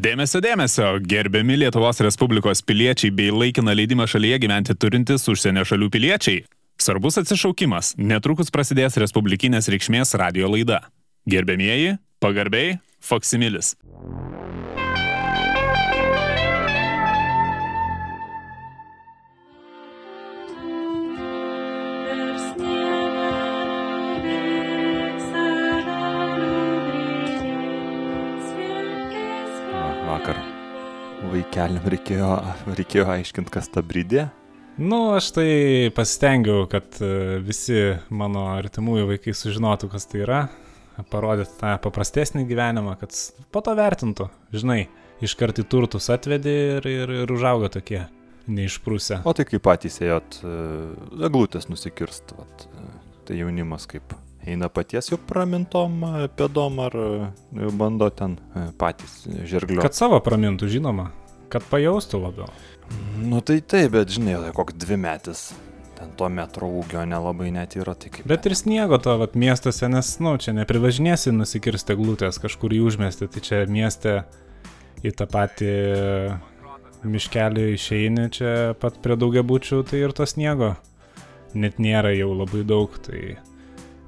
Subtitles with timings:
[0.00, 6.40] Dėmesio, dėmesio, gerbiami Lietuvos Respublikos piliečiai bei laikiną leidimą šalyje gyventi turintys užsienio šalių piliečiai.
[6.80, 10.80] Svarbus atsišaukimas, netrukus prasidės Respublikinės reikšmės radio laida.
[11.28, 13.74] Gerbėmieji, pagarbiai, Foksimilis.
[31.50, 32.28] Vaikeliam reikėjo,
[32.78, 34.28] reikėjo aiškinti, kas ta bridė.
[34.78, 40.40] Nu, aš tai pasistengiau, kad e, visi mano artimųjų vaikai sužinotų, kas tai yra,
[41.10, 43.18] parodyti tą paprastesnį gyvenimą, kad
[43.50, 44.84] po to vertintų, žinai,
[45.26, 48.04] iškart į turtus atvedi ir, ir, ir užauga tokie,
[48.46, 49.24] neišprūsę.
[49.26, 50.56] O tai kaip patys ėjot, e,
[51.26, 52.90] eglutės nusikirst, vat, e,
[53.26, 54.14] tai jaunimas kaip
[54.46, 55.98] eina paties jau pramintom
[56.38, 56.94] pėdom ar
[57.76, 58.38] bando ten
[58.80, 59.82] patys žirgliu.
[59.82, 61.10] Kad savo pramintų, žinoma,
[61.50, 62.48] kad pajaustų labiau.
[63.20, 65.50] Nu tai taip, bet žinai, tai koks dvi metis.
[65.98, 68.22] Ten to metro ūgio nelabai net yra, kaip.
[68.28, 73.28] Bet ir sniego to vat, miestuose, nes, nu, čia neprivažinėsi nusikirsti glūtės kažkur į užmestį,
[73.34, 74.14] tai čia mieste
[75.04, 75.74] į tą patį
[77.04, 80.74] miškelį išeini, čia pat prie daugiabučių, tai ir to sniego
[81.54, 83.36] net nėra jau labai daug, tai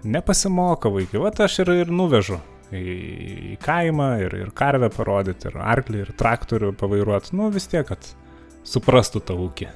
[0.05, 1.21] nepasimoko vaikai.
[1.23, 2.41] Vat aš ir, ir nuvežu
[2.73, 2.97] į,
[3.53, 8.13] į kaimą ir, ir karvę parodyti, ir arklį, ir traktorių pavairuoti, nu vis tiek, kad
[8.69, 9.69] suprastų tą ūkį.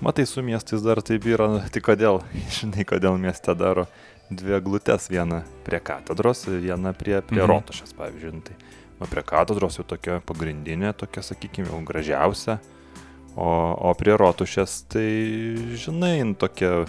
[0.00, 2.22] Matai, su miestais dar taip yra, tai kodėl,
[2.60, 3.86] žinai, kodėl mieste daro
[4.30, 7.50] dvi eglutes, vieną prie katedros, vieną prie, prie Mhm.
[7.50, 8.32] rotušės, pavyzdžiui.
[8.36, 8.54] Nu, Tai,
[9.00, 12.58] o prie katedros jau tokia pagrindinė, tokia, sakykime, jau gražiausia,
[13.36, 13.48] o,
[13.88, 15.06] o prie rotušės, tai,
[15.80, 16.84] žinai, tokia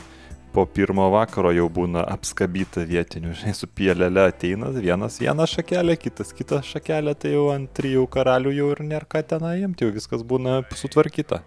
[0.53, 6.33] po pirmo vakaro jau būna apskabyta vietinių, žinai, su pielelė ateina, vienas vieną šakelę, kitas
[6.35, 10.25] kitą šakelę, tai jau ant trijų karalių jau ir nėra ką tenai imti, jau viskas
[10.27, 11.41] būna sutvarkyta.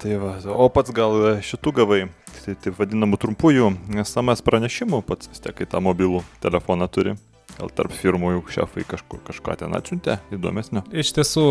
[0.00, 2.02] Tai va, o pats gal šitų gavai,
[2.44, 3.72] tai taip vadinamų trumpųjų
[4.06, 7.16] SMS pranešimų, pats vis tiek, kai tą mobilų telefoną turi.
[7.56, 10.82] Gal tarp firmų jau šefai kažkur kažką ten atsiuntė, įdomesnio.
[10.92, 11.44] Iš tiesų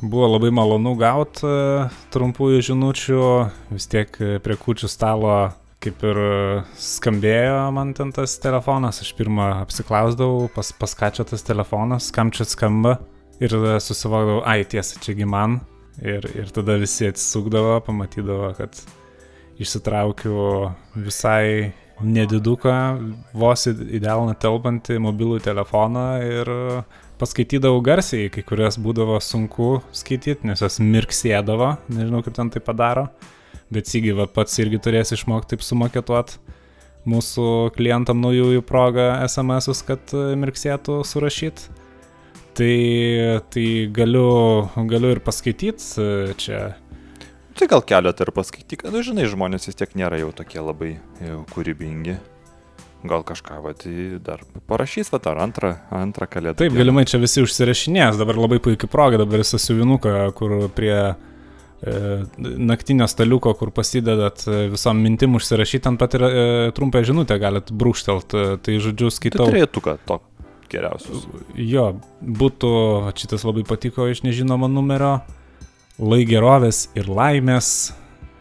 [0.00, 1.50] buvo labai malonu gauti
[2.14, 3.20] trumpųjų žinučių,
[3.70, 5.36] vis tiek e, prie kučių stalo
[5.84, 11.26] kaip ir e, skambėjo man ten tas telefonas, aš pirmą apsiklausdavau, pas, pas ką čia
[11.28, 12.98] tas telefonas, kam čia skamba.
[13.36, 15.60] Ir tada susivokdavau, ai tiesa, čiagi man.
[16.00, 18.78] Ir, ir tada visi atsisukdavo, pamatydavo, kad
[19.60, 21.72] išsitraukiu visai
[22.04, 22.76] nediduką,
[23.36, 26.50] vos į delną telpantį mobilų telefoną ir
[27.20, 33.06] paskaitydavau garsiai, kai kurias būdavo sunku skaityti, nes jos mirksėdavo, nežinau kaip ten tai padaro,
[33.72, 36.36] bet sygi va pats irgi turės išmokti taip sumaketuot
[37.06, 41.82] mūsų klientam naujųjų progą SMS-us, kad e, mirksėtų surašyti.
[42.56, 42.74] Tai,
[43.52, 44.28] tai galiu,
[44.88, 46.06] galiu ir paskaityti
[46.40, 46.60] čia
[47.56, 51.38] Tai gal keletą ir paskaityk, nu žinai, žmonės vis tiek nėra jau tokie labai jau
[51.54, 52.18] kūrybingi.
[53.08, 56.58] Gal kažką, va, tai dar parašys, va, ar antrą, antrą kalėdą.
[56.60, 61.14] Taip, galimai čia visi užsirašinės, dabar labai puikia proga, dabar visą siuvinuką, kur prie e,
[62.40, 66.30] naktinio staliuko, kur pasidedat e, visom mintim užsirašyti, ant pat ir e,
[66.76, 69.48] trumpą žinutę galit brūkštelt, e, tai žodžiu Tai skaitau.
[69.50, 70.20] turėtų ką, to
[70.72, 71.26] geriausius.
[71.60, 72.70] Jo, būtų,
[73.20, 75.20] šitas labai patiko iš nežinomo numerio,
[76.00, 77.92] lai gerovės ir laimės,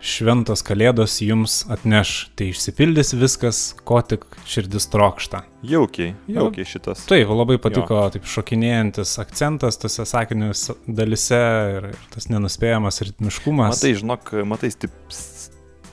[0.06, 5.42] šventos kalėdos jums atneš, tai išsipildys viskas, ko tik širdis trokšta.
[5.66, 7.02] Jaukiai, jaukiai šitas.
[7.10, 8.06] Taip, labai patiko jo.
[8.14, 11.42] taip šokinėjantis akcentas tose sakinius dalise
[11.80, 13.74] ir, ir tas nenuspėjamas ritmiškumas.
[13.74, 14.94] Matai, žinok, matai stip,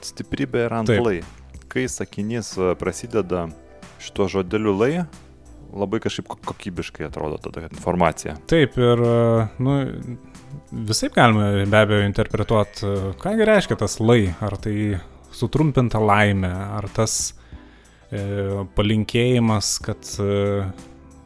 [0.05, 1.05] stiprybė ir ant Taip.
[1.07, 1.19] lai.
[1.73, 3.47] Kai sakinys e, prasideda
[4.03, 5.07] šituo žodeliu lai,
[5.73, 8.37] labai kažkaip ko- kokybiškai atrodo tada informacija.
[8.51, 9.79] Taip, ir, e, nu,
[10.73, 12.93] visai galima be abejo interpretuoti,
[13.23, 14.77] kągi reiškia tas lai, ar tai
[15.33, 17.17] sutrumpinta laimė, ar tas
[18.11, 18.23] e,
[18.77, 20.67] palinkėjimas, kad, e,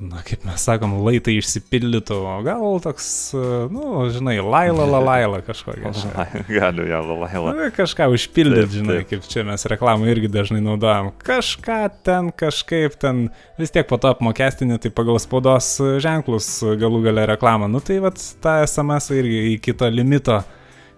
[0.01, 5.41] na, kaip mes sakom, laitai išsipildytų, o gal toks, e, nu, žinai, laila, la, laila
[5.45, 5.93] kažkokia.
[6.59, 7.55] Galiu, ją lalaila.
[7.57, 9.09] Na, kažką užpildyti, Taip, žinai, taip.
[9.15, 11.13] kaip čia mes reklamą irgi dažnai naudojam.
[11.25, 13.27] Kažką ten, kažkaip ten,
[13.61, 15.73] vis tiek po to apmokestinį, tai pagal spaudos
[16.05, 17.71] ženklus galų gale reklamą.
[17.73, 20.43] Nu tai vad tą SMS irgi į kito limito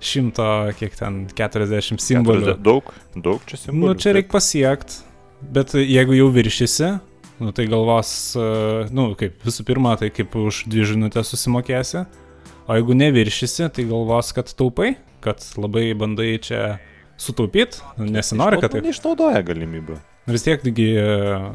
[0.02, 0.46] šimto,
[0.78, 2.58] kiek ten, 40 simbolių.
[2.62, 3.94] Daug, daug čia simbolių.
[3.94, 5.04] Nu čia reikia pasiekti,
[5.54, 6.96] bet jeigu jau viršysi,
[7.40, 8.48] nu tai galvos, e,
[8.94, 12.04] nu kaip visų pirma, tai kaip už dvi žinutės susimokėsi,
[12.68, 14.94] o jeigu neviršysi, tai galvos, kad taupai,
[15.24, 16.62] kad labai bandai čia
[17.18, 18.86] sutaupyti, nesinori, kad taip.
[18.86, 19.98] Neišnaudoja galimybių.
[20.28, 21.04] Vis tiek taigi e,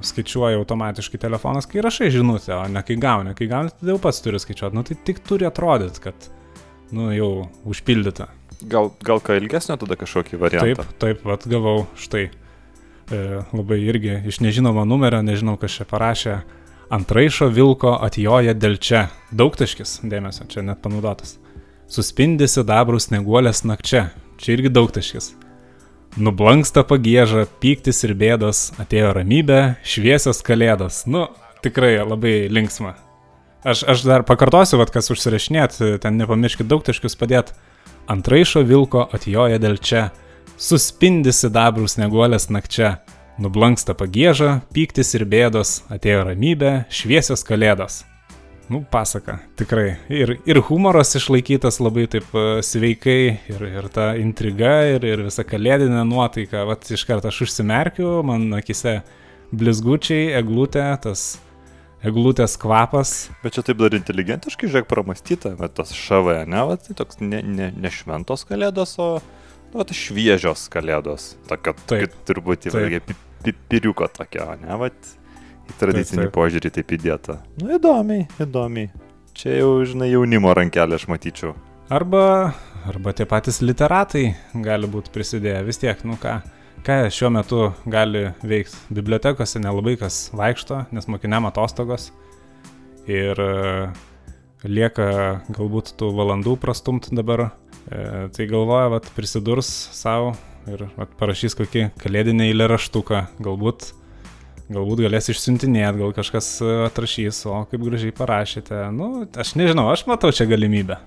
[0.07, 3.35] skaičiuoja automatiškai telefonas, kai rašai žinutę, o ne kai gauni.
[3.37, 4.77] Kai gauni, tai jau pats turi skaičiuoti.
[4.77, 6.29] Nu tai tik turi atrodyti, kad
[6.93, 7.29] nu, jau
[7.69, 8.31] užpildyta.
[8.69, 10.87] Gal, gal ką ilgesnio tada kažkokį variantą?
[10.87, 12.29] Taip, taip, vat gavau štai.
[13.13, 16.37] E, labai irgi iš nežinomo numerio, nežinau, kas čia parašė.
[16.93, 19.05] Antraišo vilko atjoja dėl čia.
[19.33, 21.35] Daugtaškis, dėmesio, čia net panaudotas.
[21.93, 24.07] Suspindi sidabrus neguolės nakčia.
[24.41, 25.29] Čia irgi daugtaškis.
[26.17, 31.03] Nublanksta pagėža, pyktis ir bėdos, atėjo ramybė, šviesios kalėdos.
[31.09, 31.27] Nu,
[31.65, 32.95] tikrai labai linksma.
[33.63, 37.53] Aš, aš dar pakartosiu, vad kas užsirašinėt, ten nepamirškit daugtaškius padėti.
[38.09, 40.09] Antraišo vilko atjoja dėl čia.
[40.57, 42.99] Suspindi sidabrus neguolės nakčia.
[43.41, 48.03] Nublanksta pagėža, pyktis ir bėdos, atėjo ramybė, šviesios kalėdos.
[48.69, 49.95] Nu, pasaka, tikrai.
[50.13, 53.17] Ir, ir humoras išlaikytas labai taip uh, sveikai,
[53.49, 56.61] ir, ir ta intriga, ir, ir visa kalėdinė nuotaika.
[56.69, 58.99] Vat iš karto aš užsimerkiu, man akise
[59.49, 61.25] blizgučiai, eglutė, tas
[62.05, 63.15] eglutės kvapas.
[63.41, 67.41] Bet čia taip dar inteligentiškai, žiūrėk, pramastyta, bet tas šavai, ne, va, tai toks ne,
[67.41, 69.17] ne, ne šventos kalėdos, o
[69.73, 71.33] nu, tai šviežios kalėdos.
[71.49, 72.69] Tokia, taip, turbūt
[73.43, 74.89] pipiriuko tokia, ne, va,
[75.67, 76.35] į tradicinį taip, taip.
[76.37, 77.37] požiūrį taip įdėta.
[77.61, 78.91] Nu, įdomiai, įdomiai.
[79.37, 81.55] Čia jau, žinai, jaunimo rankelė aš matyčiau.
[81.93, 82.53] Arba,
[82.87, 84.27] arba tie patys literatai
[84.65, 86.37] gali būti prisidėję, vis tiek, nu ką,
[86.85, 88.77] ką šiuo metu gali veikti.
[88.93, 92.11] Bibliotekose nelabai kas vaikšto, nes mokiniam atostogos.
[93.09, 93.89] Ir e,
[94.63, 95.09] lieka
[95.51, 97.49] galbūt tų valandų prastumt dabar.
[97.89, 100.33] E, tai galvoja, kad prisidurs savo
[100.69, 103.27] ir vat, parašys kokį kalėdinį eilėraštuką.
[103.43, 103.91] Galbūt
[104.73, 108.77] Galbūt galės išsiuntinėti, gal kažkas e, atrašys, o kaip gražiai parašėte.
[108.95, 111.01] Nu, aš nežinau, aš matau čia galimybę.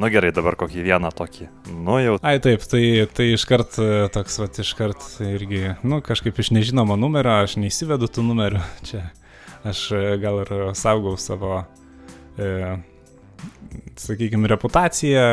[0.00, 1.46] Nu gerai, dabar kokį vieną tokį.
[1.86, 2.16] Nu jau.
[2.26, 2.82] Ai taip, tai,
[3.14, 8.26] tai iškart e, toks, va, iškart irgi, nu kažkaip iš nežinomo numerio, aš neįsivedu tų
[8.26, 8.62] numerių.
[8.90, 9.06] Čia
[9.70, 11.62] aš e, gal ir saugau savo
[12.40, 12.50] e,
[14.00, 15.24] sakykime, reputaciją,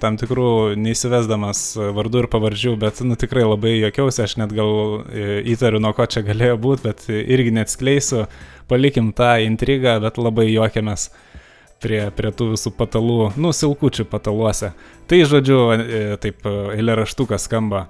[0.00, 0.48] tam tikrų
[0.80, 1.62] neįsivesdamas
[1.96, 4.72] vardų ir pavardžių, bet, nu, tikrai labai jokiausi, aš net gal
[5.06, 8.26] e, įtariu, nuo ko čia galėjo būti, bet irgi neatskleisiu,
[8.70, 11.08] palikim tą intrigą, bet labai juokiamės
[11.82, 14.72] prie, prie tų visų patalų, nu, silkučių pataluose.
[15.10, 17.86] Tai, žodžiu, e, taip eilėraštukas skamba.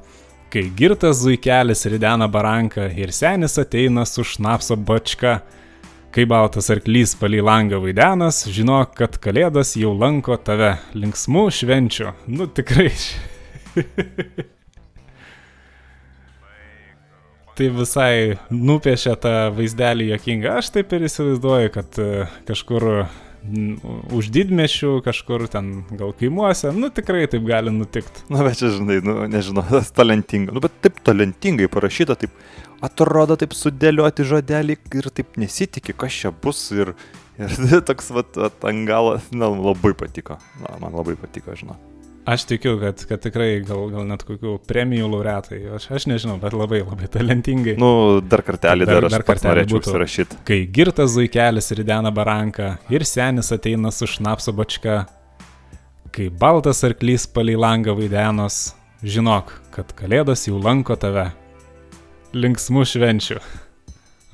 [0.52, 5.40] Kai girtas zuikelis ridena baranką ir senis ateina su šnapso bačka,
[6.16, 12.14] Kai baltas arklys palį langą vaidenas, žinok, kad kalėdas jau lanko tave linksmų švenčių.
[12.32, 12.88] Nu tikrai.
[17.58, 20.56] tai visai nupiešia tą vaizdelį jokingą.
[20.62, 22.88] Aš taip ir įsivaizduoju, kad e, kažkur
[24.16, 28.24] už didmešių, kažkur ten gal kaimuose, nu tikrai taip gali nutikti.
[28.32, 32.34] Na, bet čia, žinai, nu, nežinau, tas talentinga, nu, bet taip talentingai parašyta, taip
[32.84, 36.94] atrodo taip sudėlioti žodelį ir taip nesitikė, kas čia bus ir,
[37.40, 41.78] ir toks, vat, angalas, na, labai patiko, na, man labai patiko, žinau.
[42.26, 46.56] Aš tikiu, kad, kad tikrai gal, gal net kokių premijų laureatai, aš, aš nežinau, bet
[46.58, 47.76] labai labai talentingai.
[47.78, 50.40] Nu, dar kartelį dar, dar, dar kartelį norėčiau užsirašyti.
[50.48, 55.04] Kai girtas zuikelis ridena baranką ir senis ateina su šnapso bačka,
[56.10, 58.74] kai baltas arklys palei langą vaidenos,
[59.06, 61.28] žinok, kad kalėdos jau lanko tave
[62.34, 63.42] linksmų švenčių.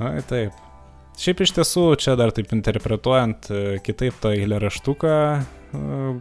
[0.01, 0.57] Ai taip.
[1.21, 5.62] Šiaip iš tiesų, čia dar taip interpretuojant e, kitaip tą eilėraštuką, e,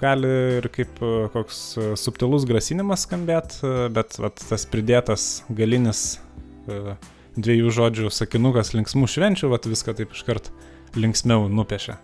[0.02, 1.62] gali ir kaip e, koks
[2.00, 3.62] subtilus grasinimas skambėti,
[3.96, 6.20] bet vat, tas pridėtas galinis
[7.36, 10.52] dviejų žodžių sakinukas linksmų švenčių, vat viską taip iškart
[11.00, 11.98] linksmiau nupiešia.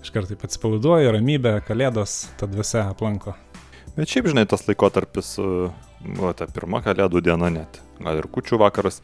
[0.00, 3.34] Iškart taip atsipalaiduoja, ramybė, kalėdos, ta dvasia aplanko.
[3.96, 9.02] Bet šiaip, žinai, tas laikotarpis, o ta pirma kalėdų diena net, gal ir kučių vakaras.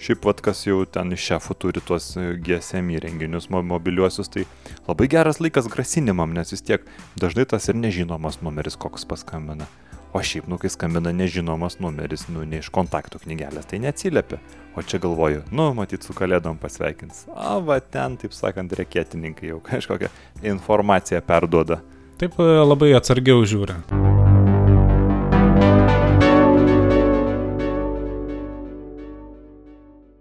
[0.00, 4.46] Šiaip vad kas jau ten iš šefų turi tuos e, GSM įrenginius mobiliuosius, tai
[4.86, 6.86] labai geras laikas grasinimam, nes vis tiek
[7.20, 9.68] dažnai tas ir nežinomas numeris koks paskambina.
[10.16, 14.40] O šiaip, nu, kai skambina nežinomas numeris, nu, ne iš kontaktų knygelės, tai neatsiliepia.
[14.72, 17.26] O čia galvoju, nu, matyt, su kalėdom pasveikins.
[17.36, 20.08] O, va, ten, taip sakant, reketininkai jau kažkokią
[20.56, 21.82] informaciją perduoda.
[22.16, 23.78] Taip e, labai atsargiau žiūri.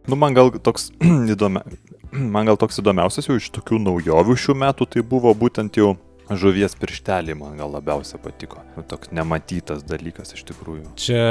[0.09, 0.89] Nu, man gal toks
[1.33, 1.61] įdomia,
[2.35, 5.93] man gal toks įdomiausias jau iš tokių naujovių šių metų tai buvo būtent jau
[6.29, 8.63] žuvies pirštelį man gal labiausiai patiko.
[8.75, 10.91] Nu, toks nematytas dalykas iš tikrųjų.
[10.99, 11.23] Čia,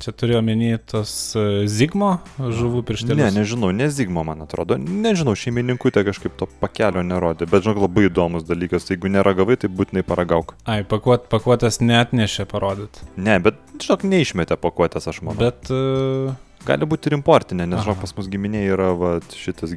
[0.00, 3.20] čia turiu omeny tos e, Zigmo žuvų pirštelius?
[3.20, 4.76] Ne, nežinau, ne Zigmo man atrodo.
[4.80, 8.88] Nežinau, šeimininkų te kažkaip to pakelio nerodė, bet žinok, labai įdomus dalykas.
[8.92, 10.56] Jeigu neragavai, tai būtinai paragauk.
[10.68, 13.04] Ai, pakuot, pakuotės net nešė parodyt.
[13.16, 15.40] Ne, bet žinok, neišmetė pakuotės, aš manau.
[15.44, 16.32] Bet uh
[16.66, 19.74] gali būti ir importinė, nes, žinok, pas mus giminė yra va, šitas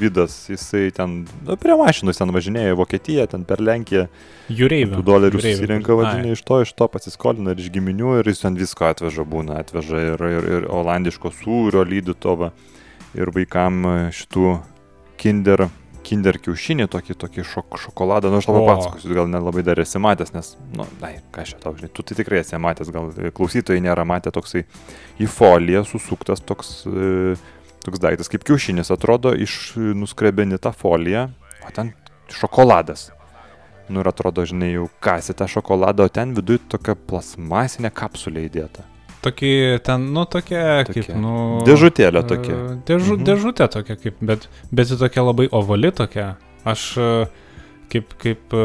[0.00, 4.06] vidas, jisai ten, nu, prie mašinos ten važinėja į Vokietiją, ten per Lenkiją,
[4.52, 5.02] Jūreivių.
[5.06, 5.98] dolerių susirinka, Ai.
[6.02, 9.60] vadinė, iš to, iš to pasiskolina ir iš giminių ir jis ten visko atveža būna,
[9.64, 12.52] atveža ir, ir, ir olandiško sūrio lydytovą
[13.16, 14.56] ir vaikam e, šitų
[15.20, 15.66] kinder,
[16.06, 20.32] kinder kiaušinį, tokį, tokį šok, šokoladą, nu aš tau papasakosiu, gal nelabai dar esi matęs,
[20.36, 23.82] nes, nu, na, ką aš tau žinai, tu tai tikrai esi matęs, gal e, klausytojai
[23.84, 24.64] nėra matę toksai
[25.22, 27.34] į foliją susuktas toks, e,
[27.86, 31.28] toks daiktas kaip kiaušinis, atrodo, iš nuskrebeni tą foliją,
[31.66, 31.92] o ten
[32.32, 33.10] šokoladas.
[33.90, 38.86] Nu ir atrodo, žinai, jau kasi tą šokoladą, o ten viduje tokia plasmasinė kapsulė įdėta.
[39.26, 39.52] Tokį
[39.86, 41.02] ten, nu, tokia, Tokia.
[41.02, 41.34] kaip, nu...
[41.66, 42.54] Dėžutėlė tokia.
[42.54, 43.24] e, Dėžu, Mhm.
[43.26, 46.36] Dėžutė tokia, kaip, bet, bet ji tokia labai ovali tokia.
[46.66, 47.08] Aš e,
[47.90, 48.64] kaip, kaip e,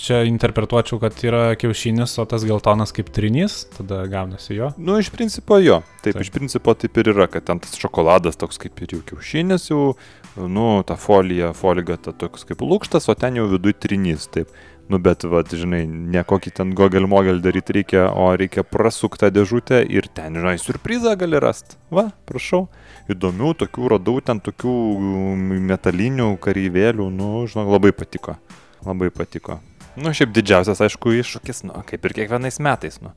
[0.00, 4.72] čia interpretuočiau, kad yra kiaušinis, o tas geltonas kaip trinys, tada gaunasi jo.
[4.76, 5.80] Nu, iš principo jo.
[6.02, 6.22] Taip, Taip.
[6.26, 9.94] iš principo taip ir yra, kad ten tas šokoladas toks kaip ir jau kiaušinis, jau,
[10.36, 14.26] nu, ta folija, folija ta toks kaip lūkštas, o ten jau viduje trinys.
[14.34, 14.50] Taip.
[14.88, 19.78] Nu, bet, vad, žinai, ne kokį ten gogel mogel daryti reikia, o reikia prasuktą dėžutę
[19.88, 21.78] ir ten, žinai, surprizą gali rasti.
[21.94, 22.66] Va, prašau.
[23.08, 28.36] Įdomių tokių radau, ten tokių mm, metalinių kareivėlių, nu, žinok, labai patiko.
[28.84, 29.58] Labai patiko.
[29.96, 33.14] Nu, šiaip didžiausias, aišku, iššūkis, nu, kaip ir kiekvienais metais, nu.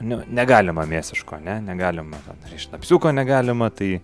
[0.00, 3.98] Nu, negalima mėsiško, ne, negalima, ten, iš napsiuko negalima, tai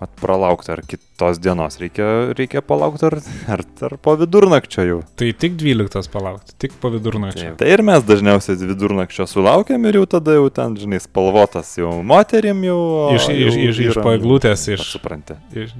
[0.00, 2.06] at pralaukti ar kitos dienos reikia,
[2.38, 3.16] reikia palaukti ar,
[3.50, 4.98] ar, ar po vidurnakčio jau.
[5.18, 7.56] Tai tik 12 palaukti, tik po vidurnakčio.
[7.58, 12.62] Tai ir mes dažniausiai vidurnakčio sulaukiam ir jau tada jau ten, žinai, spalvotas jau moterim
[12.68, 12.80] jau.
[13.16, 15.38] Iš, jau iš, iš, iš pats iš, Supranti.
[15.54, 15.74] iš...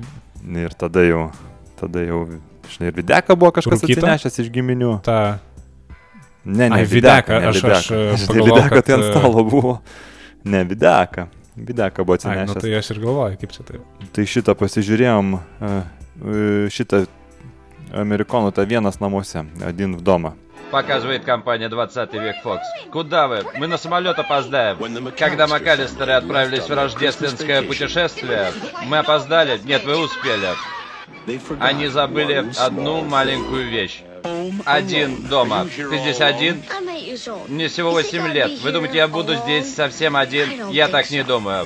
[0.48, 1.24] Ir tada jau,
[1.78, 2.24] tada jau,
[2.72, 4.00] žinai, ir videka buvo kažkas Rūkyta?
[4.02, 4.96] atsinešęs iš giminių.
[5.06, 5.18] tą
[6.48, 7.20] Ne, ne, Ai, videka.
[7.26, 7.76] videka, ne aš- videka.
[7.78, 9.72] aš, e, Žinai, pagalvojau, videka tai kad, ant e, stalo buvo.
[10.44, 11.26] Ne, videka.
[11.66, 12.62] Videka buvo Ai, nu, atsinešęs.
[12.62, 13.80] tai aš ir galvoju, kaip čia taip.
[14.12, 15.32] Tai šitą pasižiūrėjom,
[16.70, 17.06] šitą
[17.94, 20.34] amerikonų tą vienas namuose, один в дома.
[20.70, 22.60] Показывает компания 20 век Fox.
[22.92, 23.42] Куда вы?
[23.56, 24.76] Мы на самолет опоздаем.
[25.18, 28.52] Когда МакАлистеры отправились в рождественское путешествие,
[28.86, 29.58] мы опоздали.
[29.64, 30.48] Нет, вы успели.
[31.58, 34.02] Они забыли одну маленькую вещь.
[34.64, 35.66] Один дома.
[35.74, 36.62] Ты здесь один?
[37.48, 38.60] Мне всего 8 лет.
[38.60, 40.68] Вы думаете, я буду здесь совсем один?
[40.70, 41.64] Я так не думаю.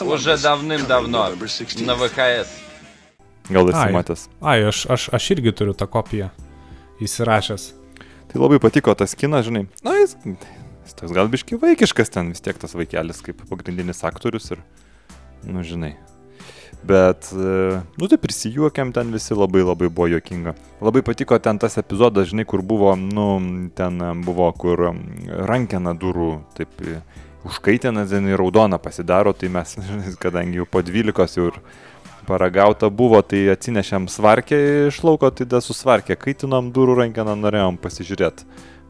[0.00, 1.30] Уже давным-давно.
[1.80, 2.48] На ВХС.
[3.48, 3.92] Gal esi Ai.
[3.92, 4.28] matęs.
[4.40, 6.32] Ai, aš, aš, aš irgi turiu tą kopiją
[7.02, 7.66] įsirašęs.
[8.32, 9.68] Tai labai patiko tas kinas, žinai.
[9.86, 14.50] Na, jis, jis toks gal biški vaikiškas ten, vis tiek tas vaikelis kaip pagrindinis aktorius
[14.50, 14.64] ir,
[15.46, 15.94] nu, žinai.
[16.86, 20.54] Bet, e, nu tai prisijuokėm ten visi labai labai buvo juokinga.
[20.84, 23.26] Labai patiko ten tas epizodas, žinai, kur buvo, nu,
[23.74, 24.92] ten e, buvo, kur
[25.50, 27.00] rankena durų, taip, e,
[27.48, 29.74] užkaitina, ten į raudoną pasidaro, tai mes,
[30.22, 31.60] kadangi jau po 12 jau ir
[32.26, 38.46] paragauta buvo, tai atsinešėm svarkę iš lauko, tai da susvarkę, kaitinom durų rankeną, norėjom pasižiūrėti.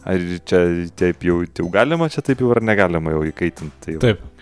[0.06, 0.60] Ar čia
[0.94, 3.80] taip jau, jau galima, čia taip jau ar negalima jau įkaitinti.
[3.82, 4.35] Tai, Taip.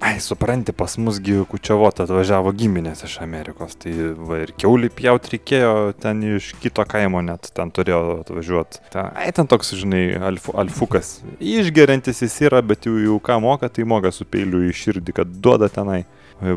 [0.00, 5.72] Ai, supranti, pas musgi kučiavot atvažiavo giminės iš Amerikos, tai va ir keulį pjaut reikėjo
[5.98, 8.78] ten iš kito kaimo net, ten turėjo atvažiuoti.
[8.94, 11.16] Ten, ai, ten toks, žinai, alfu, alfukas.
[11.42, 15.34] Išgeriantis jis yra, bet jau, jau ką moka, tai moka su peiliu į širdį, kad
[15.42, 16.04] duoda tenai.
[16.38, 16.54] E,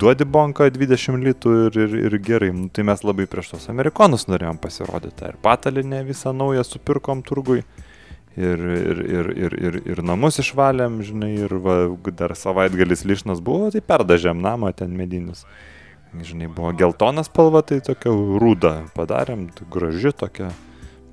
[0.00, 2.52] Duodi bonką 20 litų ir, ir, ir gerai.
[2.56, 5.28] Nu, tai mes labai prieš tos amerikonus norėjom pasirodyti.
[5.28, 7.60] Ir patalinę visą naują supirkom turgui.
[8.34, 11.76] Ir, ir, ir, ir, ir, ir namus išvalėm, žinai, ir va,
[12.18, 15.44] dar savaitgalis lišnas buvo, tai perdažėm namą ten medinis.
[16.14, 20.50] Žinai, buvo geltona spalva, tai tokia rūda padarėm, graži tokia,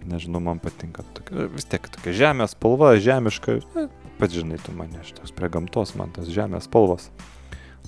[0.09, 3.85] nežinau, man patinka, tokia, vis tiek tokia žemės spalva, žemiška, e,
[4.17, 7.09] pats žinai, tu mane, toks prie gamtos, man tos žemės spalvos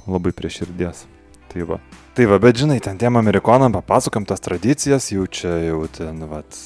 [0.10, 1.06] labai prie širdies.
[1.54, 1.80] Tai va.
[2.18, 6.58] Tai va, bet žinai, ten tiem amerikonam papasakam tas tradicijas, jau čia jau ten, vat,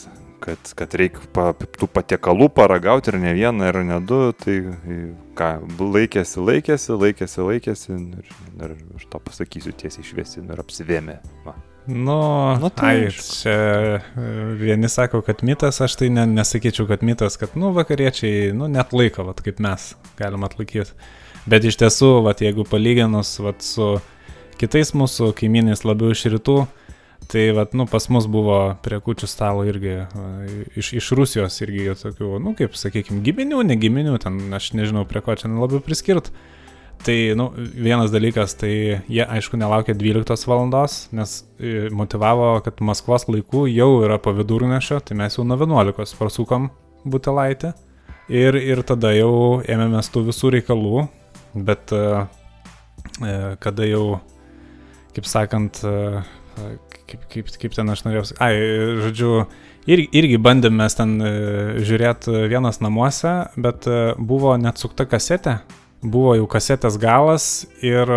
[0.44, 5.00] kad, kad reikia pa, tų patiekalų paragauti ir ne vieną, ir ne du, tai i,
[5.38, 11.18] ką, laikėsi, laikėsi, laikėsi, laikėsi, ir, ir aš to pasakysiu tiesiai išviesi, ir apsivėmė.
[11.46, 11.56] Va.
[11.88, 12.18] Nu,
[12.60, 13.54] Nu, tai ai, čia
[13.96, 18.68] e, vieni sako, kad mitas, aš tai ne, nesakyčiau, kad mitas, kad, nu, vakariečiai, nu,
[18.72, 20.92] net laiko, vat, kaip mes galim atlaikyti.
[21.48, 23.94] Bet iš tiesų, vat, jeigu palyginus vat, su
[24.60, 26.58] kitais mūsų kaimynais labiau iš rytų,
[27.32, 29.96] tai vat, nu, pas mus buvo prie kučių stalo irgi
[30.80, 35.24] iš, iš Rusijos irgi tokių, nu, kaip sakykime, giminių, ne giminių, ten aš nežinau prie
[35.26, 36.32] ko čia labiau priskirt.
[37.04, 38.72] Tai, nu, vienas dalykas, tai
[39.06, 44.98] jie, aišku, nelaukia 12 valandos, nes e, motivavo, kad Maskvos laikų jau yra po vidurnešio,
[45.06, 46.72] tai mes jau nuo 11 prasukom
[47.06, 47.76] butelaitę.
[48.34, 51.06] Ir, ir tada jau ėmėmės tų visų reikalų,
[51.70, 52.02] bet e,
[53.22, 54.18] e, kada jau,
[55.16, 55.84] kaip sakant,
[57.10, 58.54] kaip, kaip, kaip ten aš norėjau, ai,
[59.06, 59.34] žodžiu,
[59.90, 61.18] ir, irgi bandėm mes ten
[61.88, 65.60] žiūrėti vienas namuose, bet buvo net sukta kasetė,
[66.04, 68.12] buvo jau kasetės galas ir,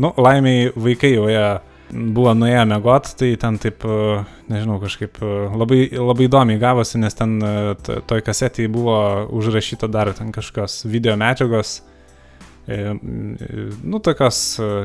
[0.00, 1.50] nu, laimiai vaikai jau ją
[1.90, 7.16] buvo nuėję mėgot, tai ten taip, e, nežinau, kažkaip e, labai, labai įdomiai gavosi, nes
[7.18, 7.52] ten e,
[8.08, 8.96] toj kasetėje buvo
[9.36, 11.80] užrašyta dar ten kažkokios video medžiagos.
[12.68, 14.38] Nu, tokios,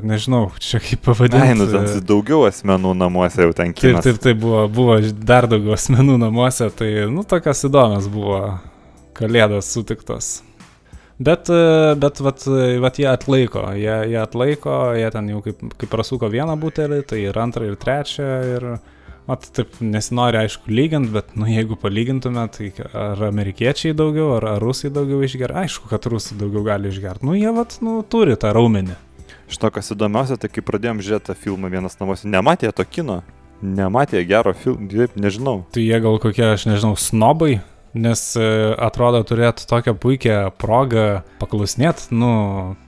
[0.08, 1.44] nežinau, čia kaip pavadinti.
[1.44, 4.00] Ne, nu, ten daugiau asmenų namuose jau ten kiek.
[4.00, 8.42] Taip, taip, taip, buvo, buvo dar daugiau asmenų namuose, tai, nu, tokios įdomios buvo
[9.16, 10.38] kalėdos sutiktos.
[11.16, 12.44] Bet, e, bet vat,
[12.84, 17.22] vat jie atlaiko, jie, jie atlaiko, jie ten jau kaip, kaip prasuko vieną butelį, tai
[17.30, 18.68] ir antrą, ir trečią, ir,
[19.30, 24.64] mat, taip nesinori aišku lyginti, bet, nu, jeigu palygintume, tai ar amerikiečiai daugiau, ar, ar
[24.64, 28.54] rusai daugiau išgeria, aišku, kad rusai daugiau gali išgerti, nu, jie, vat, nu, turi tą
[28.56, 28.98] raumenį.
[29.50, 33.22] Šito, kas įdomiausia, tai kai pradėjom žiūrėti tą filmą vienas namuose, nematė to kino,
[33.62, 35.60] nematė gero filmo, nežinau.
[35.74, 37.60] Tai jie gal kokie, aš nežinau, snobai,
[37.96, 38.48] nes e,
[38.82, 41.06] atrodo turėtų tokią puikią progą
[41.40, 42.32] paklausinėt, nu,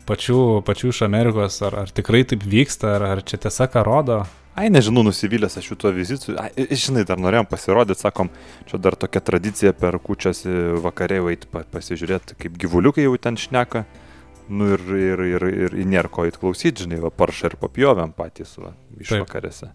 [0.09, 4.25] pačių, pačių iš Amerikos, ar, ar tikrai taip vyksta, ar, ar čia tiesa ką rodo.
[4.57, 6.33] Ai, nežinau, nusivylęs aš šituo vizitu.
[6.41, 8.31] Ai, žinai, dar norėjom pasirodyti, sakom,
[8.65, 10.41] čia dar tokia tradicija per kučias
[10.81, 13.85] vakarė eiti pasižiūrėti, kaip gyvuliukai jau ten šneka.
[14.47, 18.55] Nu ir, ir, ir, ir, ir nėra ko įklausyti, žinai, va, paršą ir papjovėm patys,
[18.57, 19.27] va, iš Taip.
[19.27, 19.73] vakarėse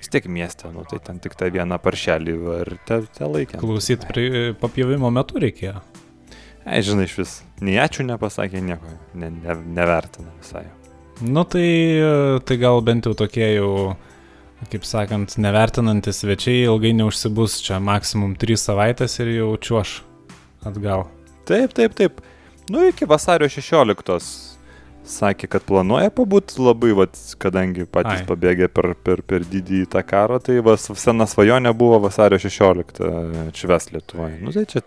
[0.00, 3.60] vis tiek mieste, nu, tai ten tik tą vieną paršelį ir te, te laikė.
[3.60, 5.82] Klausyt, prie, papjovimo metu reikėjo.
[6.64, 10.64] Ei, žinai, iš vis, nei ačiū nepasakė nieko, ne, ne, nevertina visai.
[11.20, 12.00] Nu tai,
[12.44, 13.72] tai gal bent jau tokie jau,
[14.72, 19.96] kaip sakant, nevertinantis svečiai ilgai neužsibus, čia maksimum 3 savaitės ir jau čiuoš
[20.68, 21.08] atgal.
[21.48, 22.22] Taip, taip, taip.
[22.72, 24.16] Nu iki vasario 16
[25.10, 28.26] sakė, kad planuoja pabūti labai, vat, kadangi patys Ai.
[28.28, 33.02] pabėgė per, per, per didįjį tą karą, tai vas, sena svajonė buvo vasario 16
[33.58, 34.38] šves Lietuvoje.
[34.44, 34.84] Nu tai čia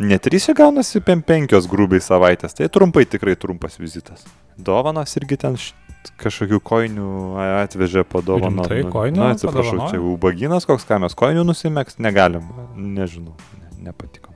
[0.00, 4.24] ne 3 gaunasi 5 grubiai savaitės, tai trumpai tikrai trumpas vizitas.
[4.58, 5.58] Dovanos irgi ten
[6.20, 7.10] kažkokių koinių
[7.60, 8.64] atvežė padovano.
[8.68, 9.20] Tai koinių.
[9.20, 12.46] Na, atsiprašau, čia ubaginas koks, ką mes koinių nusimeks, negalim.
[12.76, 14.32] Nežinau, ne, nepatiko.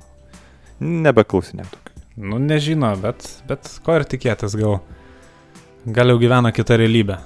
[0.85, 2.03] Nebeklausinė tokių.
[2.15, 4.79] Nu, nežino, bet, bet ko ir tikėtis gal.
[5.85, 7.19] Gal jau gyvena kita realybė.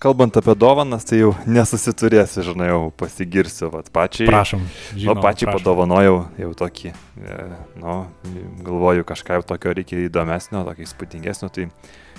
[0.00, 4.30] Kalbant apie dovanas, tai jau nesusiturėsiu, žinai, jau pasigirsiu, vat pačiai.
[4.30, 4.62] Prašom.
[4.96, 5.60] Žinau, nu, pačiai prašom.
[5.60, 7.40] padovanojau jau tokį, e,
[7.82, 7.96] nu,
[8.64, 11.68] galvoju, kažką jau tokio reikia įdomesnio, tokio įspūdingesnio, tai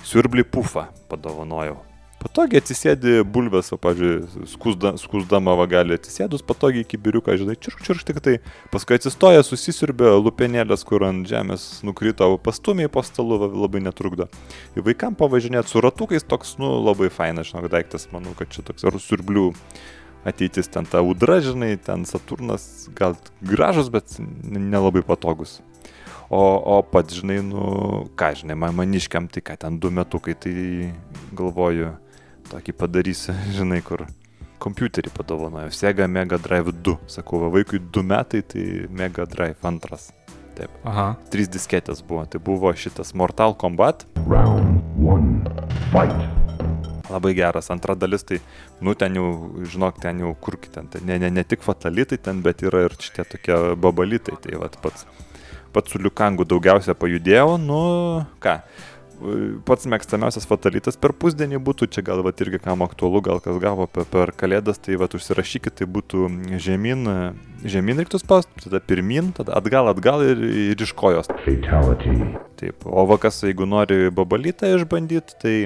[0.06, 1.80] siurblį pufą padovanojau
[2.22, 7.82] patogiai atsisėdi bulvės, o, pavyzdžiui, skusda, skusdama va gali atsisėdus patogiai iki biuriuką, žinai, čirk,
[7.86, 8.36] čirk, tik tai
[8.72, 14.28] paskui atsistoja, susisirbė lupenėlės, kur ant žemės nukrito, pastumiai po stalu labai netrukdo.
[14.76, 18.86] Ir vaikam pavažinėti su ratukais toks, nu, labai fainas, žinok, daiktas, manau, kad čia toks
[18.88, 19.50] ar siurblių
[20.24, 25.60] ateitis ten ta udra, žinai, ten Saturnas gal gražus, bet nelabai patogus.
[26.32, 27.64] O, o pats, žinai, nu,
[28.16, 30.54] ką, žinai, man maniškiam, tai ką ten du metukai, tai
[31.36, 31.90] galvoju,
[32.52, 34.06] tokį padarysiu, žinai, kur
[34.62, 35.72] kompiuterį padovanojo.
[35.74, 36.98] Sega Mega Drive 2.
[37.10, 40.02] Sakau, va, vaikui 2 metai, tai Mega Drive 2.
[40.52, 40.72] Taip.
[40.84, 41.14] Aha.
[41.32, 42.26] Trys disketės buvo.
[42.28, 44.04] Tai buvo šitas Mortal Kombat.
[44.28, 45.32] Round 1.
[45.94, 46.14] Fight.
[47.08, 47.70] Labai geras.
[47.72, 48.38] Antra dalis, tai,
[48.84, 49.26] nu, ten jau,
[49.68, 53.24] žinok, ten jau kur ten, ne, ne, ne tik fatalitai ten, bet yra ir šitie
[53.32, 54.36] tokie babalitai.
[54.44, 55.08] Tai, va, pats,
[55.72, 57.82] pats su Liukangu daugiausia pajudėjau, nu,
[58.44, 58.60] ką
[59.68, 63.86] pats mėgstamiausias fatalitas per pusdienį būtų, čia gal vat irgi kam aktualu, gal kas gavo
[63.90, 66.28] per, per kalėdas, tai vat užsirašykit, tai būtų
[66.62, 67.08] žemyn,
[67.64, 71.30] žemyn reiktų spausti, tada pirmin, tada atgal, atgal ir, ir iš kojos.
[71.46, 72.16] Fatality.
[72.60, 75.56] Taip, o vakas, jeigu nori babalytą išbandyti, tai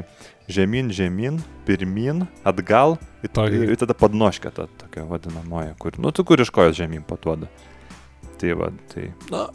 [0.49, 3.33] žemyn, žemyn, pirmin, atgal ir,
[3.66, 7.51] ir, tada padnoškė ta tokia vadinamoja, kur, nu, tu kur iš kojos žemyn patuoda.
[8.37, 9.46] Tai va, tai, na,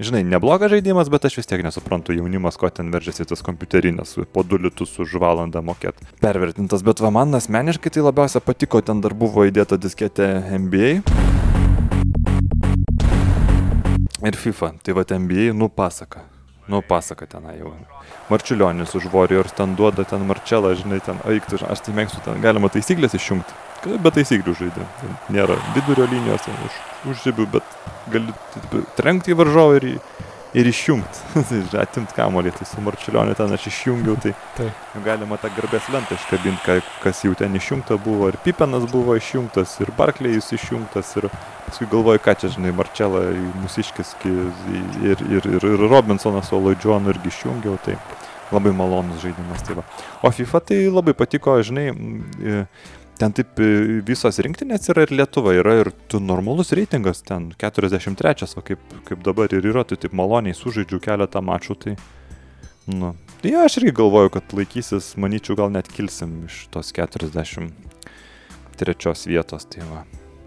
[0.00, 4.44] žinai, neblogas žaidimas, bet aš vis tiek nesuprantu jaunimas, ko ten veržiasi tas kompiuterinės, po
[4.46, 6.00] du litus už valandą mokėt.
[6.22, 10.30] Pervertintas, bet va man asmeniškai tai labiausia patiko, ten dar buvo įdėta disketė
[10.64, 10.94] NBA.
[14.22, 16.24] Ir FIFA, tai va NBA, nu pasaka.
[16.70, 17.74] Nu pasaka tenai jau.
[18.30, 22.70] Marčiulionis už Warriors ten duoda ten Marčelą, žinai, ten aiktų, aš tai mėgstu, ten galima
[22.72, 23.71] taisyklės išjungti.
[23.82, 24.84] Be taisyklių žaidė.
[25.34, 26.76] Nėra vidurio linijos, ten už,
[27.10, 27.72] už žibių, bet
[28.12, 28.34] gali
[28.94, 29.86] trenkti į varžovą ir,
[30.54, 31.24] ir išjungti.
[31.48, 34.68] Tai Atimt kamolį, tai su Marčiulioniu ten aš išjungiau, tai, tai.
[35.02, 38.30] galima tą garbės lentą iškabinti, kas jau ten išjungta buvo.
[38.30, 41.26] Ir Pipenas buvo išjungtas, ir Barklėjus išjungtas, ir
[41.66, 43.26] paskui galvoju, ką čia, žinai, Marčelą,
[43.64, 44.42] Musiškis ir,
[45.02, 47.80] ir, ir, ir Robinsonas, o Lloyd John irgi išjungiau.
[47.82, 47.98] Tai
[48.52, 49.64] labai malonus žaidimas.
[49.66, 49.86] Tai va.
[50.22, 51.88] o FIFA tai labai patiko, žinai,
[53.22, 53.60] ten taip
[54.06, 59.20] visos rinktinės yra ir Lietuva, yra ir tu normalus reitingas, ten 43, o kaip, kaip
[59.26, 61.92] dabar ir yra, tai taip maloniai sužaidžiu keletą mačų, tai,
[62.90, 63.08] nu,
[63.44, 67.70] tai aš irgi galvoju, kad laikysis, manyčiau, gal net kilsim iš tos 43
[69.30, 70.00] vietos, tai va.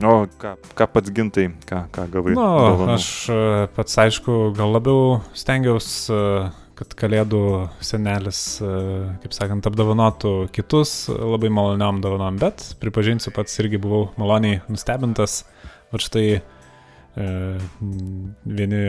[0.03, 2.33] O ką, ką pats gintai, ką, ką gavai?
[2.35, 2.95] Na, nu, dovanų?
[2.97, 6.19] aš e, pats aišku, gal labiau stengiausi, e,
[6.75, 7.41] kad kalėdų
[7.83, 8.71] senelis, e,
[9.23, 15.43] kaip sakant, apdovanotų kitus labai maloniom dovanom, bet pripažinsiu, pats irgi buvau maloniai nustebintas.
[15.93, 16.41] Va štai
[17.15, 18.79] vieni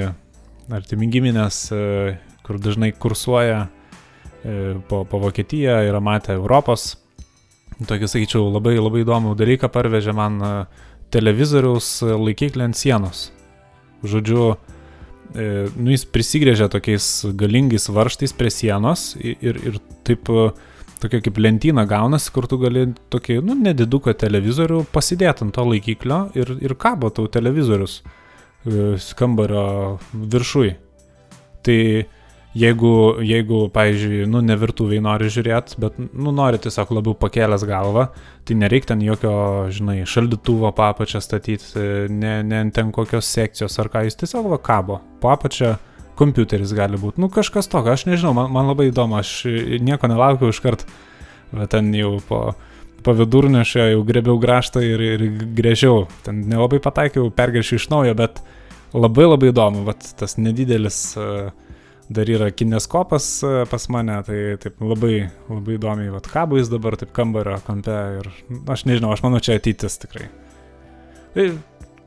[0.75, 1.61] artimi giminės,
[2.43, 3.69] kur dažnai kursuoja
[4.89, 6.97] po, po Vokietiją, yra matę Europos.
[7.87, 10.83] Tokį, sakyčiau, labai labai įdomų dalyką parvežė man uh,
[11.15, 13.27] televizoriaus laikiklį ant sienos.
[14.07, 14.76] Žodžiu, e,
[15.35, 17.07] nu, jis prisigrėžė tokiais
[17.39, 20.49] galingais varštais prie sienos ir, ir taip e,
[21.03, 26.21] tokia kaip lentyna gaunasi, kur tu gali tokį, nu, nediduką televizorių pasidėti ant to laikiklio
[26.39, 29.67] ir, ir kabo tau televizorius e, kambario
[30.13, 30.75] viršui.
[31.67, 31.81] Tai
[32.57, 32.93] jeigu,
[33.25, 38.07] jeigu pavyzdžiui, nu, ne virtuviai nori žiūrėti, bet, nu, nori tiesiog labiau pakėlęs galvą,
[38.47, 39.35] tai nereikia ten jokio,
[39.75, 45.01] žinai, šaldytuvo papačią statyti, ne, ne ten kokios sekcijos ar ką, jis tiesiog va kabo,
[45.25, 45.75] papačią
[46.17, 49.43] kompiuteris gali būti, nu, kažkas tokio, aš nežinau, man, man labai įdomu, aš
[49.85, 50.87] nieko nelaukiu iškart,
[51.53, 52.47] bet ten jau po
[53.07, 55.21] po vidurnešio jau grebiau graštą ir, ir
[55.55, 56.09] grėžiau.
[56.27, 58.41] Ten nelabai pataikiau, pergeršiu iš naujo, bet
[58.97, 61.53] labai labai įdomu, vat tas nedidelis uh,
[62.09, 67.13] dar yra kineskopas e, pas mane, tai taip labai, labai įdomiai, vad kabais dabar taip
[67.17, 68.29] kambario kampe ir
[68.73, 70.29] aš nežinau, aš manau, čia ateitis tikrai.
[71.35, 71.49] Tai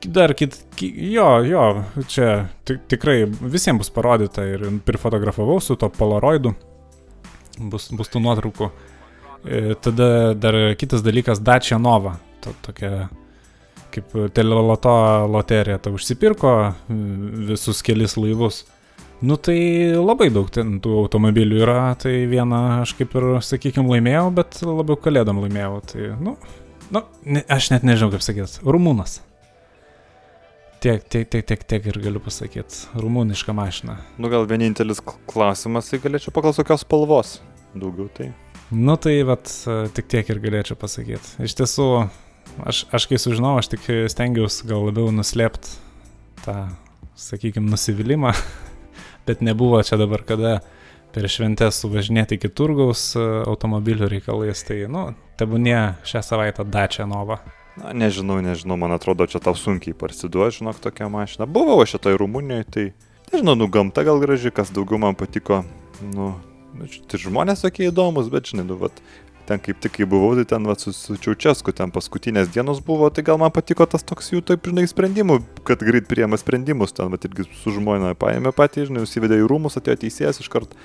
[0.06, 1.66] dar kit, jo, jo,
[2.08, 2.30] čia
[2.64, 6.54] tikrai visiems bus parodyta ir prifotografavau su to polaroidu,
[7.60, 8.70] bus, bus tų nuotraukų.
[9.44, 13.08] E, tada dar kitas dalykas Dacia Nova, to, tokia
[13.90, 14.92] kaip teleloto
[15.28, 16.52] loterija, ta užsipirko
[17.50, 18.64] visus kelis laivus.
[19.20, 24.30] Nu tai labai daug ten tų automobilių yra, tai vieną aš kaip ir, sakykime, laimėjau,
[24.32, 25.74] bet labiau kalėdam laimėjau.
[25.90, 26.32] Tai, nu,
[26.88, 29.18] nu ne, aš net nežinau kaip sakyti, rumūnas.
[30.80, 33.98] Tiek, tiek, tiek, tiek, tiek ir galiu pasakyti, rumūniška mašina.
[34.16, 37.34] Nu gal vienintelis klausimas, tai galėčiau paklausti kokios spalvos.
[37.74, 38.30] Daugiau tai.
[38.72, 39.52] Nu tai vat,
[39.98, 41.36] tik tiek ir galėčiau pasakyti.
[41.44, 41.90] Iš tiesų,
[42.64, 45.76] aš, aš kai sužinau, aš tik stengiausi gal labiau nuslėpti
[46.46, 46.56] tą,
[47.20, 48.32] sakykime, nusivylimą
[49.30, 50.58] bet nebuvo čia dabar kada
[51.14, 57.40] per šventę suvažinėti iki turgaus e, automobilių reikalais, tai, nu, tebūnie šią savaitę dačia nova.
[57.78, 61.48] Na, nežinau, nežinau, man atrodo, čia tau sunkiai parsiduoja, žinok, tokia mašina.
[61.50, 62.86] Buvau šitoj Rumunijoje, tai,
[63.32, 65.62] nežinau, nu, gamta gal graži, kas daugiau man patiko,
[66.14, 66.32] nu,
[67.10, 69.02] tai žmonės tokie įdomus, bet, žinai, nu, vat,
[69.50, 73.08] ten kaip tik kai buvau, tai ten va, su, su Čiaučesku, ten paskutinės dienos buvo,
[73.10, 77.10] tai gal man patiko tas toks jų taip, žinai, sprendimų, kad greit priema sprendimus, ten
[77.10, 80.76] va, irgi su žmona paėmė patį, žinai, užsivedė į rūmus, atėjo teisėjas, iškart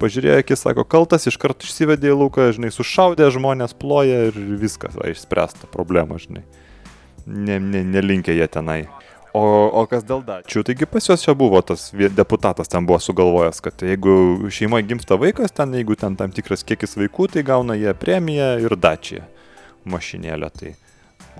[0.00, 5.12] pažiūrėjo, akis sako, kaltas, iškart išsivedė į lauką, žinai, sušaudė, žmonės ploja ir viskas, va,
[5.12, 6.46] išspręsta problema, žinai.
[7.24, 8.82] Ne, ne, nelinkė jie tenai.
[9.34, 9.42] O,
[9.80, 13.82] o kas dėl dačių, taigi pas juos čia buvo tas deputatas ten buvo sugalvojęs, kad
[13.82, 18.52] jeigu šeimoje gimsta vaikas, ten jeigu ten tam tikras kiekis vaikų, tai gauna jie premiją
[18.62, 19.24] ir dačią
[19.90, 20.52] mašinėlę.
[20.54, 20.70] Tai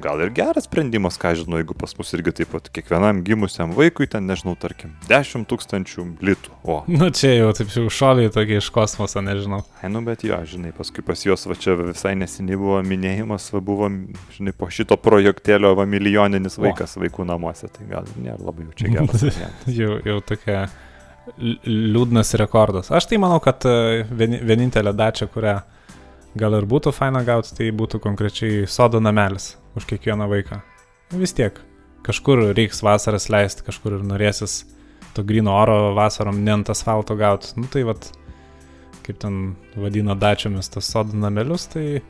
[0.03, 4.09] gal ir geras sprendimas, ką žinau, jeigu pas mus irgi taip pat kiekvienam gimusiam vaikui
[4.11, 6.55] ten, nežinau, tarkim, 10 tūkstančių litų.
[6.65, 6.81] O.
[6.91, 9.63] Nu čia jau taip jau šoviai tokie iš kosmoso, nežinau.
[9.83, 13.63] Ai, nu bet jo, žinai, paskui pas juos va čia visai neseniai buvo minėjimas, va
[13.65, 13.91] buvo,
[14.37, 17.05] žinai, po šito projektėlio va milijoninis vaikas o.
[17.05, 19.29] vaikų namuose, tai gal nėra labai jau čia geras.
[19.81, 20.67] jau, jau tokia
[21.41, 22.91] liūdnas rekordas.
[22.93, 25.61] Aš tai manau, kad e, vienintelė dačia, kurią
[26.37, 30.61] gal ir būtų faina gauti, tai būtų konkrečiai sodo namelis už kiekvieną vaiką.
[31.15, 31.59] Vis tiek,
[32.07, 34.63] kažkur reiks vasaras leisti, kažkur ir norėsis
[35.15, 37.55] to grino oro vasarom ne ant asfalto gauti.
[37.57, 38.09] Nu tai vad,
[39.07, 42.03] kaip ten vadina dačiomis tas sodų namelius, tai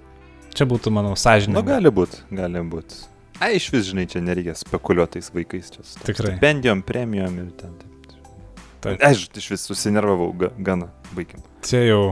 [0.54, 1.60] čia būtų, manau, sąžininkai.
[1.60, 3.02] Nu, gali būti, gali būti.
[3.42, 5.82] Ai, iš vis, žinai, čia nereikia spekuliuotais vaikais, čia.
[6.06, 6.36] Tikrai.
[6.36, 7.74] Stipendijom, premijom ir ten.
[8.84, 9.00] Taip.
[9.02, 11.42] Aš iš vis susinervavau, ga, gana, baigim.
[11.64, 12.02] Čia jau,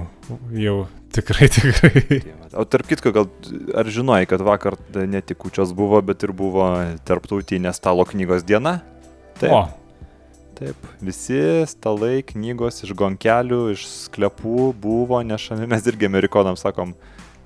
[0.57, 0.77] jau
[1.13, 2.23] Tikrai, tikrai.
[2.57, 3.29] O tarp kitko, gal
[3.77, 6.71] ar žinojai, kad vakar ne tik kučios buvo, bet ir buvo
[7.09, 8.79] tarptautinė stalo knygos diena?
[9.41, 9.53] Taip.
[9.53, 9.63] O.
[10.57, 16.93] Taip, visi stalai, knygos iš gonkelių, iš sklepų buvo nešami, mes irgi amerikonams sakom,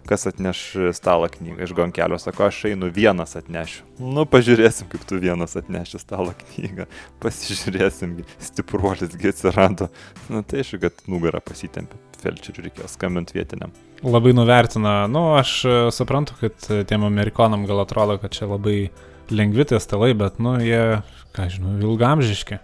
[0.08, 0.60] kas atneš
[0.96, 3.84] stalą knygą iš gonkelio, sako, aš einu vienas atnešiu.
[4.02, 6.86] Nu, pažiūrėsim, kaip tu vienas atneši stalą knygą,
[7.24, 9.90] pasižiūrėsim, stipruolisgi atsirado.
[10.32, 13.74] Na, tai aišku, kad nugarą pasitempė, felčeriu reikėjo skambinti vietiniam.
[14.06, 18.90] Labai nuvertina, nu, aš e, suprantu, kad tiem amerikonam gal atrodo, kad čia labai
[19.32, 21.02] lengvi tie stalai, bet, nu, jie,
[21.36, 22.60] ką žinau, ilgamžiški.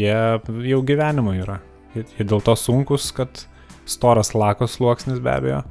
[0.00, 0.14] Jie
[0.70, 1.60] jau gyvenimo yra.
[1.94, 3.44] Jie dėl to sunkus, kad
[3.86, 5.62] storas lakos sluoksnis be abejo.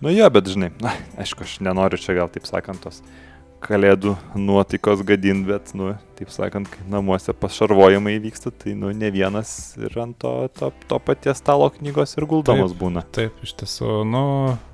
[0.00, 3.00] Nu jo, bet žinai, na, aišku, aš nenoriu čia gal taip sakant tos
[3.64, 9.50] kalėdų nuotaikos gadin, bet, nu, taip sakant, kai namuose pašarvojimai vyksta, tai, nu, ne vienas
[9.80, 13.04] ir ant to, to, to paties stalo knygos ir guldamos taip, būna.
[13.16, 14.26] Taip, iš tiesų, nu,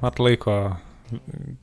[0.04, 0.58] atlaiko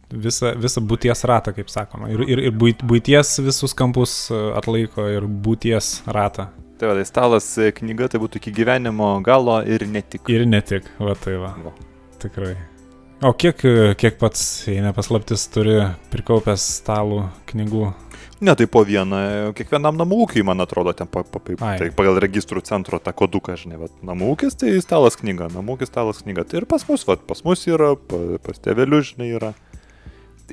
[0.09, 2.09] visą, visą būties ratą, kaip sakoma.
[2.13, 6.49] Ir, ir, ir būties visus kampus atlaiko ir būties ratą.
[6.79, 10.29] Tai va, tai stalas knyga tai būtų iki gyvenimo galo ir ne tik.
[10.31, 11.51] Ir ne tik, va tai va.
[11.65, 11.75] va.
[12.23, 12.55] Tikrai.
[13.19, 13.59] O kiek,
[13.99, 15.73] kiek pats, jei nepaslaptis, turi
[16.07, 17.89] prikaupęs stalų knygų?
[18.39, 19.19] Ne, tai po vieną,
[19.57, 23.57] kiekvienam namų ūkiai, man atrodo, ten pa, pa, pa, tai pagal registrų centro tą koduką,
[23.59, 26.45] žinai, va, namų ūkis tai stalas knyga, namų ūkis stalas knyga.
[26.47, 29.51] Tai ir pas mus, va, pas mus yra, pa, pas tėvelius, žinai, yra.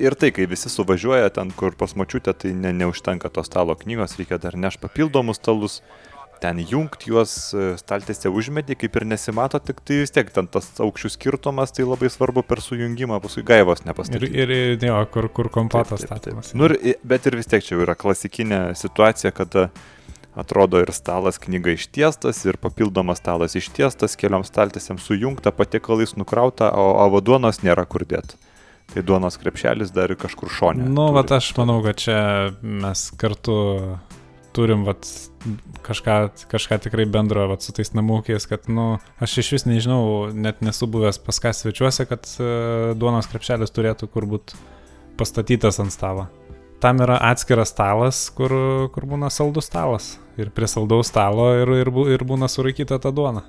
[0.03, 4.19] Ir tai, kai visi suvažiuoja ten, kur pas močiutę, tai ne, neužtenka to stalo knygos,
[4.19, 5.79] reikia dar neš papildomus stalus
[6.41, 10.69] ten jungt juos e, staltėse užmetį, kaip ir nesimato, tik tai vis tiek ten tas
[10.83, 14.31] aukščių skirtumas, tai labai svarbu per sujungimą, paskui gaivos nepastatyti.
[14.31, 16.53] Ir, ir jo, kur, kur kompatas statomas.
[16.57, 19.69] Nu, ir, bet ir vis tiek čia yra klasikinė situacija, kada
[20.37, 26.99] atrodo ir stalas knyga ištiestas, ir papildomas stalas ištiestas, keliom staltėsiam sujungta, patiekalais nukrauta, o
[27.07, 28.37] avaduonos nėra kur dėti.
[28.87, 30.85] Tai duonos krepšelis dar kažkur šonė.
[30.87, 32.19] Nu, bet aš manau, kad čia
[32.61, 33.57] mes kartu
[34.57, 35.05] turim vat,
[35.85, 36.17] kažką,
[36.51, 38.87] kažką tikrai bendro vat, su tais namūkiais, kad, nu,
[39.23, 40.01] aš iš vis nežinau,
[40.33, 44.57] net nesu buvęs pas ką svečiuose, kad uh, duonos krepšelis turėtų kur būti
[45.17, 46.27] pastatytas ant stalo.
[46.81, 48.53] Tam yra atskiras stalas, kur,
[48.93, 50.15] kur būna saldus stalas.
[50.37, 53.47] Ir prie saldaus stalo ir, ir, ir būna suraikyta ta duona.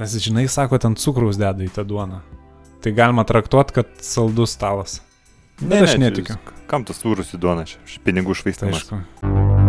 [0.00, 2.22] Nes, žinai, sako, ten cukraus deda į tą duoną.
[2.84, 5.00] Tai galima traktuoti, kad saldus stalas.
[5.60, 6.36] Bet ne, aš ne, netikiu.
[6.68, 7.68] Kam tas sūrus į duoną?
[7.68, 8.84] Aš pinigų švaistamas.
[8.84, 9.65] Aišku.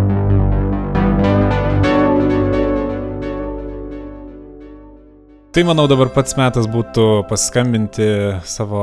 [5.51, 8.05] Tai manau dabar pats metas būtų paskambinti
[8.45, 8.81] savo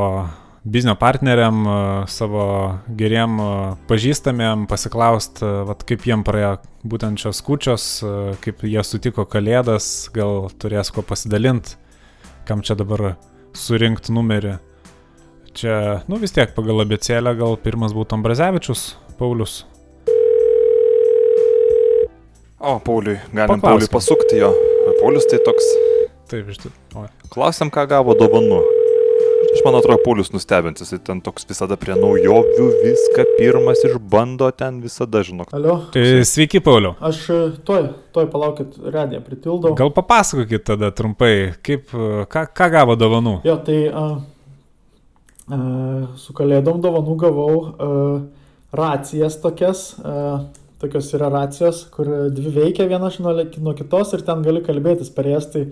[0.64, 1.60] biznio partneriam,
[2.08, 2.46] savo
[2.88, 3.36] geriem
[3.88, 5.44] pažįstamiem, pasiklausti,
[5.84, 6.56] kaip jiem praėjo
[6.88, 7.86] būtent šios kučios,
[8.42, 11.76] kaip jie sutiko kalėdas, gal turės ko pasidalinti,
[12.48, 13.14] kam čia dabar
[13.54, 14.56] surinkti numerį.
[15.54, 15.76] Čia,
[16.10, 19.60] nu vis tiek pagal abecėlę gal pirmas būtų Ambrazevičius, Paulius.
[22.58, 23.60] O, Pauliui, galim.
[23.62, 24.50] Pauliui pasukti jo.
[24.98, 25.68] Paulius tai toks
[26.34, 27.10] Taip, iš tikrųjų.
[27.30, 28.56] Klausim, ką gavo dovanų.
[29.54, 34.80] Aš man atrodo, Paulius nustebins, jis ten toks visada prie naujovių, viską pirmas išbando ten
[34.82, 35.52] visada, žinok.
[35.54, 35.76] Alio.
[35.94, 36.96] Tai sveiki, Pauliu.
[36.98, 39.76] Aš e, toj, toj palaukit, radiją pritildau.
[39.78, 43.36] Gal papasakokit tada trumpai, kaip, e, ką, ką gavo dovanų?
[43.46, 44.18] Jo, tai uh,
[45.46, 48.20] uh, su kalėdom dovanų gavau uh,
[48.74, 49.92] racijas tokias.
[50.02, 50.48] Uh,
[50.82, 55.30] tokios yra racijos, kur dvi veikia viena nuo, nuo kitos ir ten gali kalbėtis per
[55.30, 55.46] jas.
[55.52, 55.68] Tai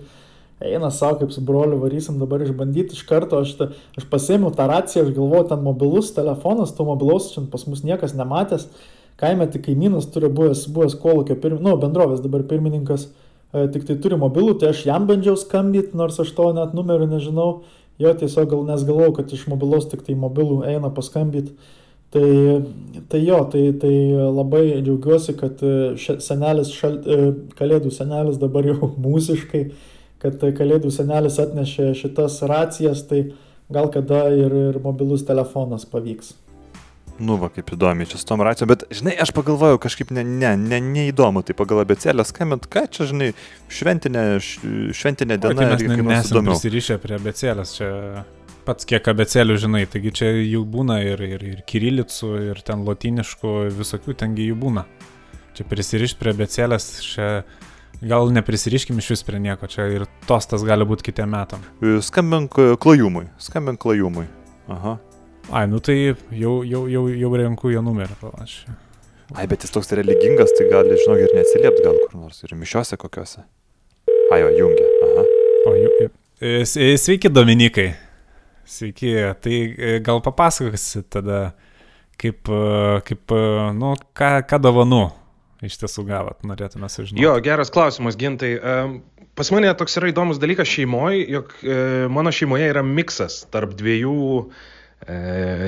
[0.63, 4.67] eina savo kaip su broliu varysim dabar išbandyti iš karto, aš, ta, aš pasėmiau tą
[4.71, 8.69] raciją, aš galvoju, ten mobilus telefonas, to mobilaus čia pas mus niekas nematęs,
[9.19, 13.07] kaime tik kaimynas turi buvęs, buvęs kolūkio, pirm, nu, bendrovės dabar pirmininkas,
[13.53, 17.11] e, tik tai turi mobilų, tai aš jam bandžiau skambyti, nors aš to net numerių
[17.13, 17.51] nežinau,
[18.01, 21.55] jo tiesiog gal nesgalvau, kad iš mobilos tik tai mobilų eina paskambyti.
[22.13, 22.61] Tai,
[23.09, 28.91] tai jo, tai, tai labai džiaugiuosi, kad e, senelis, šal, e, kalėdų senelis dabar jau
[29.05, 29.63] mūsiškai
[30.23, 33.25] kad kalėdų senelis atnešė šitas racijas, tai
[33.73, 36.33] gal kada ir, ir mobilus telefonas pavyks.
[37.21, 40.55] Nu, va, kaip įdomi čia su tom racijom, bet, žinai, aš pagalvojau kažkaip ne, ne,
[40.57, 43.27] ne, neįdomu, tai pagal abecelę skambint, ką čia, žinai,
[43.69, 45.53] šventinė, šventinė diena.
[45.53, 47.91] O, tai mes ne, nesame prisirišę prie abecelės, čia
[48.65, 53.53] pats kiek abecelių žinai, taigi čia jų būna ir, ir, ir kirilicų, ir ten lotiniškų,
[53.77, 54.87] visokių tengi jų būna.
[55.53, 57.27] Čia prisirišti prie abecelės, čia
[58.03, 61.61] Gal neprisiriškim iš vis prie nieko, čia ir tostas gali būti kitiem metam.
[61.79, 64.25] E, skambink e, klajumui, skambink klajumui.
[64.75, 64.97] Aha.
[65.55, 65.95] Ai, nu tai
[66.35, 68.75] jau, jau, jau, jau renku jo numerį, panašiai.
[69.37, 72.99] Ai, bet jis toks religingas, tai gali, žinok, ir neatsiliept gal kur nors, ir mišiuose
[72.99, 73.45] kokiuose.
[74.33, 74.91] Ai, jo, jungia.
[75.07, 75.25] Aha.
[75.71, 76.11] O, ju,
[76.43, 77.93] e, sveiki, Dominikai.
[78.67, 79.63] Sveiki, tai
[80.03, 81.43] gal papasakosi tada,
[82.19, 82.51] kaip,
[83.07, 83.39] kaip
[83.79, 85.05] nu, ką, ką dovanu
[85.67, 87.23] iš tiesų gavot, norėtume sužinoti?
[87.23, 88.55] Jo, geras klausimas, gintai.
[89.37, 91.77] pas mane toks yra įdomus dalykas šeimoje, jog e,
[92.13, 95.17] mano šeimoje yra miksas tarp dviejų e,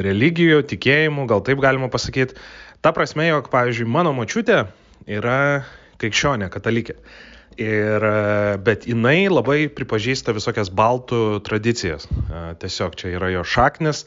[0.05, 2.37] religijų, tikėjimų, gal taip galima pasakyti.
[2.85, 4.65] Ta prasme, jog, pavyzdžiui, mano močiutė
[5.09, 5.65] yra
[6.01, 6.99] krikščionė, katalikė.
[7.55, 12.09] Ir, e, bet jinai labai pripažįsta visokias baltų tradicijas.
[12.61, 14.03] Tiesiog čia yra jo šaknis.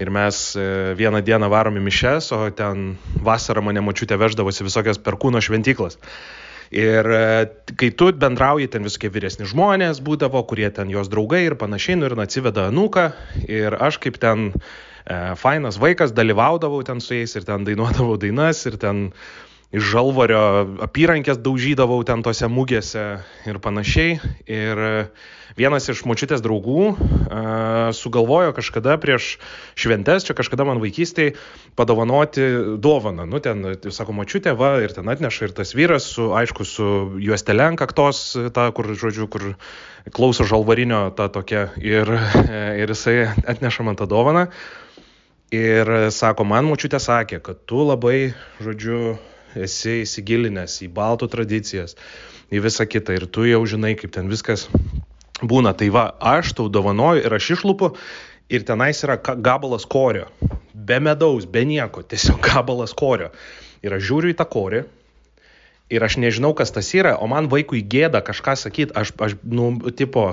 [0.00, 4.98] Ir mes e, vieną dieną varom į mišes, o ten vasarą mane mačiutė veždavosi visokias
[4.98, 6.00] perkūno šventyklas.
[6.74, 7.06] Ir
[7.78, 12.08] kai tu bendrauji, ten visokie vyresni žmonės būdavo, kurie ten jos draugai ir panašiai, nu
[12.08, 13.04] ir atsiveda anūką.
[13.46, 14.54] Ir aš kaip ten e,
[15.38, 19.10] fainas vaikas dalyvaudavau ten su jais ir ten dainuodavau dainas ir ten
[19.74, 20.40] iš žalvario
[20.86, 23.04] apyrankės daužydavau ten tose mugėse
[23.48, 24.20] ir panašiai.
[24.46, 24.82] Ir
[25.58, 29.34] vienas iš močiutės draugų uh, sugalvojo kažkada prieš
[29.78, 31.34] šventes, čia kažkada man vaikystėje,
[31.78, 32.46] padovanoti
[32.82, 33.26] dovaną.
[33.30, 36.88] Nu, ten, sako, močiutė, va, ir ten atneša ir tas vyras, su, aišku, su
[37.22, 39.52] juostelė ant kaktos, ta, kur, žodžiu, kur
[40.14, 41.68] klauso žalvarinio, ta tokia.
[41.82, 42.10] Ir,
[42.78, 44.48] ir jisai atneša man tą dovaną.
[45.54, 48.32] Ir sako, man močiutė sakė, kad tu labai,
[48.64, 49.14] žodžiu,
[49.56, 51.96] esi įsigilinęs į baltų tradicijas,
[52.52, 54.66] į visą kitą ir tu jau žinai, kaip ten viskas
[55.42, 55.74] būna.
[55.78, 57.94] Tai va, aš tau dovanoju ir aš išlupu
[58.52, 60.28] ir tenais yra gabalas korio.
[60.74, 63.30] Be medaus, be nieko, tiesiog gabalas korio.
[63.84, 64.84] Ir aš žiūriu į tą korį
[65.92, 69.68] ir aš nežinau, kas tas yra, o man vaikui gėda kažką sakyti, aš, aš, nu,
[69.92, 70.32] tipo,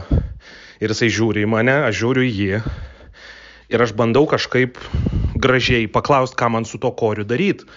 [0.82, 2.62] ir jisai žiūri į mane, aš žiūriu į jį
[3.72, 4.80] ir aš bandau kažkaip
[5.42, 7.68] gražiai paklausti, ką man su to koriu daryti.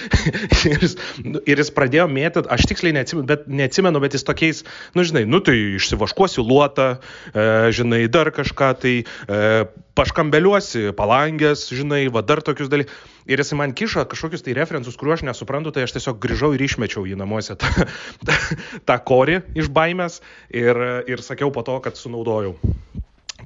[0.70, 0.96] ir, jis,
[1.44, 4.64] ir jis pradėjo mėtyti, aš tiksliai neatsimenu, bet, neatsimenu, bet jis tokiais,
[4.96, 6.90] nu žinai, nu tai išsivaškuosiu luotą,
[7.34, 7.46] e,
[7.76, 9.40] žinai, dar kažką, tai e,
[9.98, 13.08] paškambeliuosi, palangės, žinai, va dar tokius dalykus.
[13.30, 16.64] Ir jis man kiša kažkokius tai referensus, kuriuo aš nesuprantu, tai aš tiesiog grįžau ir
[16.64, 17.68] išmečiau jį namuose tą,
[18.26, 18.38] tą,
[18.88, 20.18] tą korį iš baimės
[20.48, 22.56] ir, ir sakiau po to, kad sunaudojau.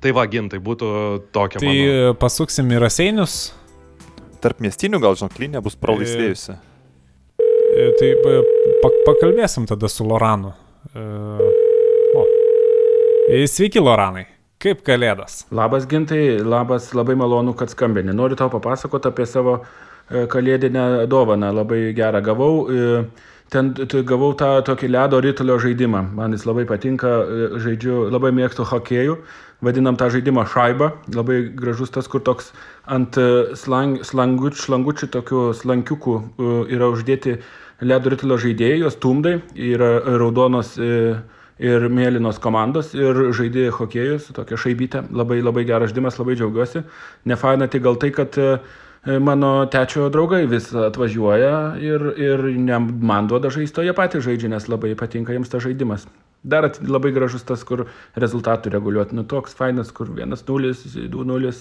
[0.02, 0.88] Tai va, gintai, būtų
[1.35, 1.61] tokia.
[1.62, 2.14] Tai mano.
[2.20, 3.38] pasuksim į raseinius.
[4.44, 6.59] Tarp miestinių gal, žinok, linija bus pralaisvėjusi.
[7.74, 8.11] E, tai
[9.07, 10.52] pakalbėsim tada su Loranu.
[10.92, 11.04] E,
[12.14, 12.24] o.
[13.33, 14.26] E, sveiki, Loranai.
[14.62, 15.42] Kaip kalėdas?
[15.52, 18.14] Labas, gintai, labas, labai malonu, kad skambini.
[18.16, 19.59] Noriu tau papasakoti apie savo
[20.09, 21.50] kalėdinę dovaną.
[21.57, 22.54] Labai gerą gavau.
[23.55, 23.71] Ten
[24.11, 26.01] gavau tą tokį ledo rytulio žaidimą.
[26.19, 27.11] Man jis labai patinka,
[27.62, 29.19] žaidžiu, labai mėgstu hokėjų
[29.64, 32.53] vadinam tą žaidimą šaibą, labai gražus tas, kur toks
[32.90, 37.38] ant e, slang, slanguč, slangučių, tokių slankiukų e, yra uždėti
[37.85, 41.17] ledo ritulio žaidėjai, jos tumdai, yra raudonos e,
[41.64, 46.85] ir mėlynos komandos ir žaidėjai hokėjus, tokia šaibytė, labai labai geras žaidimas, labai džiaugiuosi.
[47.31, 48.37] Nefaina tik gal tai, kad
[49.05, 54.53] mano tečio draugai vis atvažiuoja ir, ir ne, man duoda žaisti, o jie patys žaidžia,
[54.55, 56.07] nes labai patinka jiems tas žaidimas.
[56.45, 57.87] Dar labai gražus tas, kur
[58.21, 59.17] rezultatų reguliuoti.
[59.17, 60.75] Nu, toks fainas, kur 1-0,
[61.09, 61.53] 2-0.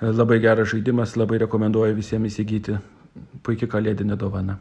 [0.00, 2.76] Labai geras žaidimas, labai rekomenduoju visiems įsigyti.
[3.42, 4.58] Puikiai kalėdinė dovana.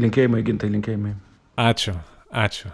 [0.00, 1.14] Linkėjimai, gintai, linkėjimai.
[1.60, 1.96] Ačiū,
[2.44, 2.70] ačiū.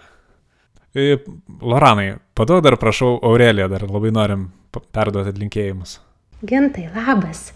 [0.97, 1.19] E,
[1.63, 5.99] Loranai, paduok dar prašau Aureliją, dar labai norim perduoti linkėjimus.
[6.47, 7.51] Gintai, labas.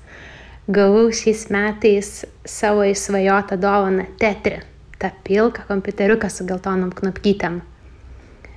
[0.70, 2.08] Gavau šiais metais
[2.46, 4.60] savo įsvajotą dovaną Tetri,
[5.02, 7.56] tą pilką kompiuteriuką su geltonom knopkytėm.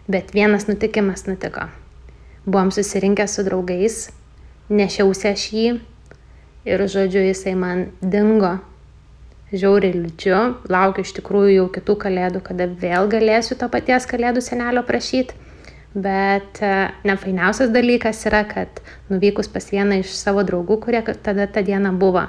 [0.05, 1.63] Bet vienas nutikimas nutiko.
[2.45, 4.11] Buvom susirinkę su draugais,
[4.69, 5.65] nešiausi aš jį
[6.69, 8.59] ir, žodžiu, jisai man dingo.
[9.49, 10.37] Žiauriai liūdžiu,
[10.69, 15.33] laukiu iš tikrųjų jau kitų kalėdų, kada vėl galėsiu to paties kalėdų senelio prašyti.
[15.93, 18.81] Bet e, nefainiausias dalykas yra, kad
[19.13, 22.25] nuvykus pas vieną iš savo draugų, kurie tada tą dieną buvo,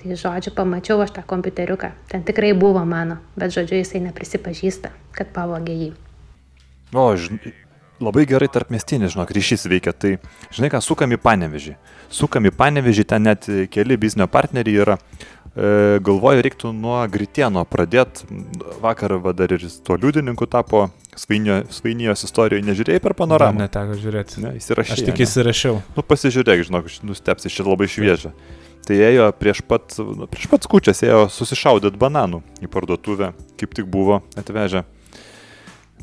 [0.00, 1.92] tai žodžiu, pamačiau aš tą kompiuteriuką.
[2.08, 5.90] Ten tikrai buvo mano, bet žodžiu, jisai neprisipažįsta, kad pavogė jį.
[6.96, 7.42] O, žin,
[8.00, 9.92] labai gerai tarp mestinis, žinok, ryšys veikia.
[9.92, 10.16] Tai,
[10.54, 11.76] žinai ką, sukam į panevežį.
[12.12, 14.96] Sukam į panevežį, ten net keli biznio partneriai yra.
[15.54, 18.26] E, galvoju, reiktų nuo Gritieno pradėti.
[18.82, 22.64] Vakar va, dar ir tuo liudininku tapo Svainijos istorijoje.
[22.66, 23.60] Nežiūrėjai per panoramą?
[23.60, 24.42] Ne, neteko žiūrėti.
[24.42, 24.98] Ne, įsirašiau.
[24.98, 25.78] Aš tik įsirašiau.
[25.94, 28.34] Nu, pasižiūrėk, žinok, nustepsi, šitą labai šviežia.
[28.84, 33.86] Tai ėjo prieš pat, nu, prieš pat skučias, ėjo susišaudyt bananų į parduotuvę, kaip tik
[33.88, 34.82] buvo atvežę.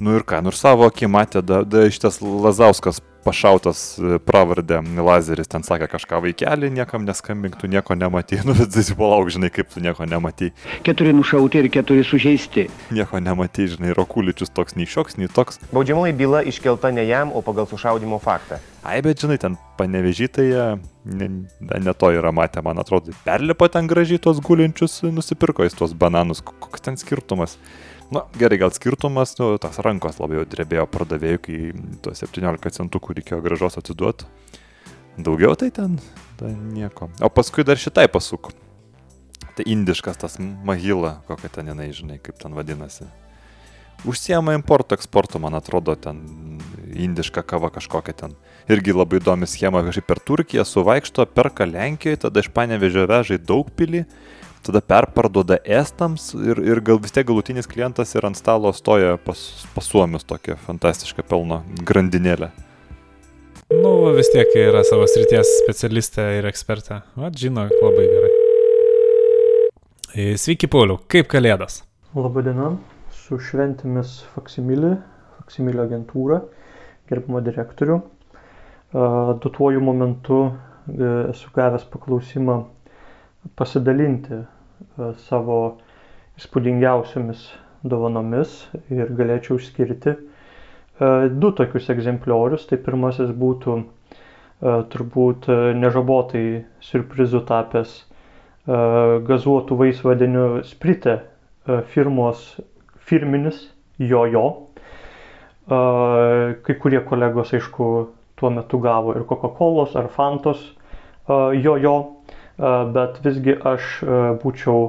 [0.01, 5.49] Nu ir ką, ir savo akį matė, da, da šitas Lazauskas pašautas e, pravardę lazeris,
[5.51, 9.69] ten sakė kažką vaikelį, niekam neskambink, tu nieko nematai, nu bet tai palauk, žinai, kaip
[9.73, 10.52] tu nieko nematai.
[10.85, 12.67] Keturi nušauti ir keturi sužeisti.
[12.96, 15.62] Nieko nematai, žinai, Rokuličius toks nei šioks, nei toks.
[15.71, 18.62] Baudžiamoji byla iškelta ne jam, o pagal sušaudimo faktą.
[18.81, 20.48] Ai, bet žinai, ten panevežytai,
[21.06, 21.29] ne,
[21.62, 26.41] ne to yra matę, man atrodo, perlipo ten gražiai tos gulinčius, nusipirko jis tuos bananus,
[26.41, 27.60] koks ten skirtumas.
[28.12, 31.59] Na, gerai, gal skirtumas, nu, tas rankos labai jau drebėjo pardavėjų, kai
[32.03, 34.27] tuos 17 centukų reikėjo gražos atiduoti.
[35.15, 35.95] Daugiau tai ten,
[36.39, 37.07] tai nieko.
[37.23, 38.51] O paskui dar šitai pasuk.
[39.55, 43.07] Tai indiškas tas mahila, kokia ten jinai, žinai, kaip ten vadinasi.
[44.07, 46.19] Užsiema importo, eksporto, man atrodo, ten
[46.91, 48.35] indiška kava kažkokia ten.
[48.71, 53.43] Irgi labai įdomi schema, kažkaip per Turkiją suvaikšto, perka Lenkijoje, tada iš panevežio veža į
[53.45, 54.03] daug pilį,
[54.65, 59.39] tada perparduoda estams ir, ir gal vis tiek galutinis klientas ir ant stalo stoja pas,
[59.75, 62.51] pas suomius tokia fantastiška pelno grandinėlė.
[63.71, 66.97] Nu, vis tiek yra savo srities specialistė ir ekspertė.
[67.15, 68.31] Vat žino labai gerai.
[70.12, 71.77] E, Sveiki, Pauliau, kaip kalėdas?
[72.12, 72.73] Labadiena,
[73.15, 74.97] su šventėmis Faksimilį,
[75.37, 76.41] Faksimilio agentūra,
[77.07, 78.01] gerbimo direktorių.
[78.91, 79.05] A,
[79.39, 80.51] Duotuoju momentu e,
[81.31, 82.57] esu gavęs paklausimą
[83.60, 85.58] pasidalinti a, savo
[86.39, 87.46] įspūdingiausiamis
[87.94, 88.54] dovanomis
[88.94, 92.67] ir galėčiau išskirti a, du tokius egzempliorius.
[92.69, 95.50] Tai pirmasis būtų a, turbūt
[95.81, 96.46] nežabotai
[96.92, 98.00] surprizu tapęs
[99.25, 101.15] gazuotų vaisvadinių sprite
[101.94, 102.44] firmos
[103.10, 103.63] firminis
[103.98, 104.44] jojo.
[105.71, 107.87] Kai kurie kolegos, aišku,
[108.37, 110.62] tuo metu gavo ir Coca-Cola ar Fantos
[111.63, 111.96] jojo,
[112.95, 113.87] bet visgi aš
[114.43, 114.81] būčiau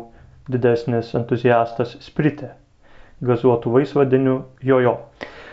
[0.53, 2.51] didesnis entuziastas sprite
[3.23, 4.33] gazuotų vaisvadinių
[4.67, 4.93] jojo.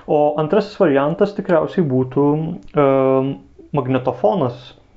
[0.09, 2.86] O antrasis variantas tikriausiai būtų e,
[3.78, 4.55] magnetofonas.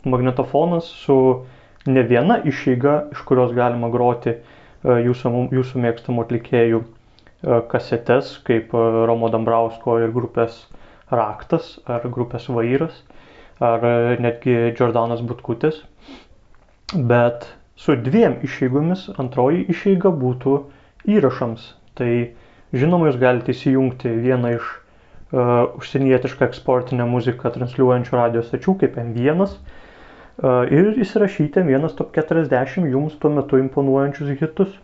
[0.08, 1.16] Magnetofonas su
[1.86, 4.40] ne viena išeiga, iš kurios galima groti e,
[5.08, 6.86] jūsų, jūsų mėgstamų atlikėjų e,
[7.74, 10.62] kasetes, kaip e, Romo Dambrausko ir grupės
[11.12, 12.96] Raktas, ar grupės Vairas,
[13.60, 13.94] ar e,
[14.24, 15.82] netgi Jordanas Butkutis.
[16.92, 20.56] Bet su dviem išeigomis antroji išeiga būtų
[21.08, 21.64] įrašams.
[21.96, 22.08] Tai
[22.76, 29.40] žinoma, jūs galite įsijungti vieną iš uh, užsienietišką eksportinę muziką transliuojančių radio stačių kaip M1
[29.46, 29.54] uh,
[30.68, 34.76] ir įsirašyti vienas top 40 jums tuo metu imponuojančius hitus.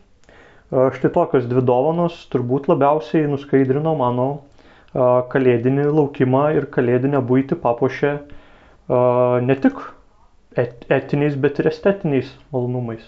[0.72, 7.60] Uh, štai tokios dvi dovanos turbūt labiausiai nuskaidrino mano uh, kalėdinį laukimą ir kalėdinę būti
[7.60, 9.84] papuošę uh, ne tik
[10.58, 13.04] et etiniais, bet ir estetiniais malonumais.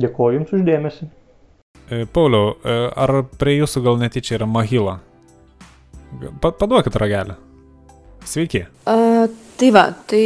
[0.00, 1.08] Dėkuoju Jums uždėmesi.
[1.92, 4.98] E, Pauliau, e, ar prie jūsų gal netyčia yra Mahila?
[6.40, 7.36] Pa, paduokit ragelį.
[8.28, 8.64] Sveiki.
[8.86, 9.26] A,
[9.58, 10.24] tai va, tai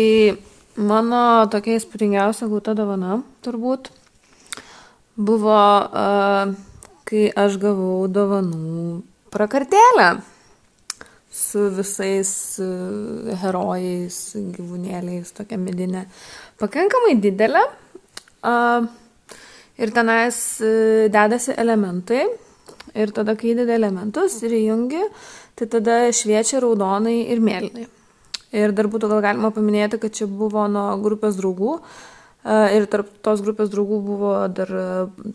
[0.77, 3.91] mano tokia įspūdingiausia gauta dovana turbūt
[5.17, 6.47] buvo, a,
[7.09, 9.03] kai aš gavau dovanų
[9.35, 10.11] prakartėlę
[11.37, 12.30] su visais
[12.64, 12.68] a,
[13.43, 14.20] herojais,
[14.57, 16.07] gyvūnėliais, tokia medinė,
[16.62, 17.66] pakankamai didelė.
[19.76, 20.72] Ir tenais e,
[21.12, 22.24] dedasi elementai.
[22.97, 25.03] Ir tada, kai įdedi elementus ir įjungi,
[25.59, 27.84] tai tada šviečia raudonai ir mėlynai.
[28.57, 31.74] Ir dar būtų gal galima paminėti, kad čia buvo nuo grupės draugų.
[32.47, 34.87] e, Ir tarp tos grupės draugų buvo dar e,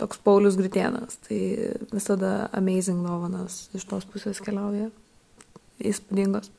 [0.01, 1.19] toks Paulius Gritienas.
[1.27, 1.39] Tai
[1.93, 4.89] visada amazing dovanas iš tos pusės keliauja.
[5.87, 6.51] Įspūdingos.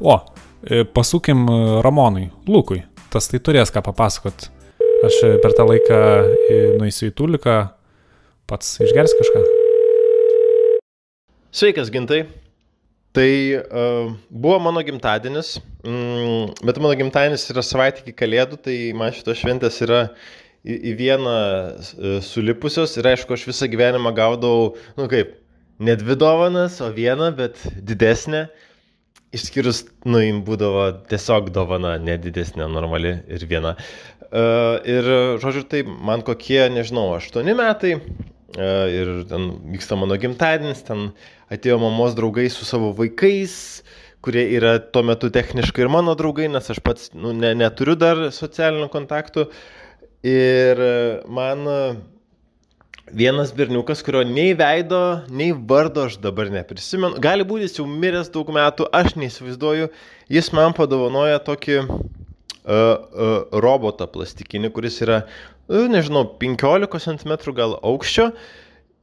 [0.00, 0.16] O,
[0.64, 2.82] e, pasukim e, Ramonui, Lukui.
[3.12, 4.48] Tas tai turės ką papasakot.
[5.04, 5.98] Aš e, per tą laiką
[6.80, 7.56] nueisiu į Tuliką,
[8.48, 9.42] pats išgers kažką.
[11.50, 12.24] Sveikas, gintai.
[13.10, 19.10] Tai uh, buvo mano gimtadienis, mm, bet mano gimtadienis yra savaitė iki kalėdų, tai man
[19.10, 20.04] šitos šventės yra
[20.62, 25.34] į, į vieną uh, sulipusios ir aišku, aš visą gyvenimą gaudavau, nu kaip,
[25.80, 28.48] ne dvi dovanas, o vieną, bet didesnę.
[29.34, 33.76] Išskyrus, nu, jim būdavo tiesiog dovana, nedidesnė, normali ir viena.
[34.30, 35.06] Uh, ir,
[35.42, 41.08] žodžiu, tai man kokie, nežinau, aštuoni metai uh, ir ten vyksta mano gimtadienis, ten
[41.50, 43.54] atėjo mamos draugai su savo vaikais,
[44.22, 48.28] kurie yra tuo metu techniškai ir mano draugai, nes aš pats nu, ne, neturiu dar
[48.34, 49.48] socialinių kontaktų.
[50.26, 50.82] Ir
[51.32, 51.78] man e,
[53.12, 58.30] vienas berniukas, kurio nei veido, nei vardo aš dabar neprisimenu, gali būti jis jau miręs
[58.34, 59.90] daug metų, aš neįsivaizduoju,
[60.30, 61.90] jis man padovanoja tokį uh,
[62.70, 63.32] uh,
[63.64, 65.22] robotą plastikinį, kuris yra,
[65.68, 68.30] uh, nežinau, 15 cm gal aukščio.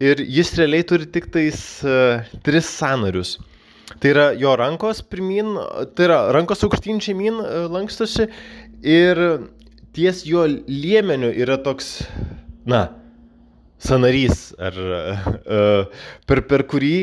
[0.03, 3.37] Ir jis realiai turi tik tais uh, tris sanarius.
[3.97, 5.55] Tai yra jo rankos pirmin,
[5.97, 8.27] tai yra rankos aukštyn žemyn uh, lankstosi.
[8.85, 9.21] Ir
[9.97, 12.03] ties jo liemeniu yra toks,
[12.69, 12.85] na,
[13.81, 16.95] sanarys, ar, uh, per, per kurį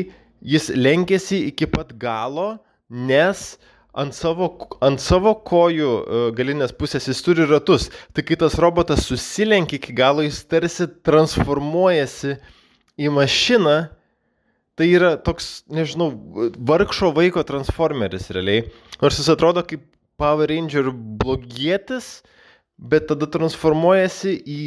[0.45, 2.55] jis lenkėsi iki pat galo,
[2.89, 3.55] nes
[3.95, 4.49] ant savo,
[4.83, 7.89] ant savo kojų uh, galinės pusės jis turi ratus.
[8.13, 12.35] Tai kai tas robotas susilenkia iki galo, jis tarsi transformuojasi
[12.99, 13.77] į mašiną,
[14.75, 16.11] tai yra toks, nežinau,
[16.67, 18.67] vargšo vaiko transformeris realiai.
[19.01, 19.83] Nors jis atrodo kaip
[20.19, 22.21] Power Ranger blogietis,
[22.75, 24.59] bet tada transformuojasi į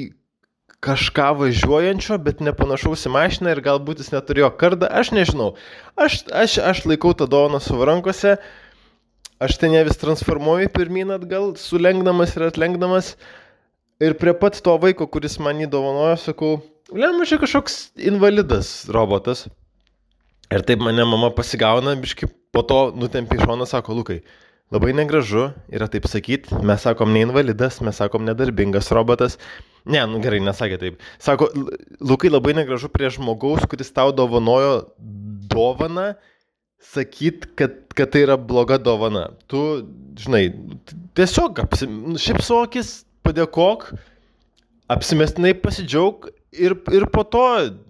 [0.84, 5.50] kažką važiuojančio, bet nepanašaus į mašiną ir galbūt jis neturėjo kardą, aš nežinau.
[5.98, 8.36] Aš, aš, aš laikau tą dovaną savo rankose,
[9.42, 13.16] aš ten ją vis transformuoju pirmin atgal, sulenkdamas ir atlenkdamas.
[13.98, 16.50] Ir prie pat to vaiko, kuris man jį dovanojo, sakau,
[16.94, 19.48] lemma čia kažkoks invalidas robotas.
[20.54, 24.20] Ir taip mane mama pasigauna, biški po to nutempia į šoną, sako, Lukai,
[24.72, 29.36] labai negražu yra taip sakyti, mes sakom ne invalidas, mes sakom nedarbingas robotas.
[29.88, 31.04] Ne, nu gerai, nesakė taip.
[31.22, 31.48] Sako,
[32.04, 34.82] Lukai labai negražu prie žmogaus, kuris tau dovanojo
[35.48, 36.10] dovaną,
[36.84, 39.30] sakyt, kad, kad tai yra bloga dovana.
[39.48, 39.62] Tu,
[40.20, 40.44] žinai,
[41.18, 42.92] tiesiog apsim, šipsokis,
[43.26, 43.88] padėkok,
[44.92, 47.44] apsimestinai pasidžiaug ir, ir po to,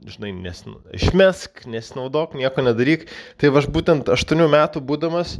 [0.08, 0.62] žinai, nes,
[0.96, 3.08] išmesk, nesinaudok, nieko nedaryk.
[3.38, 5.36] Tai aš būtent 8 metų būdamas,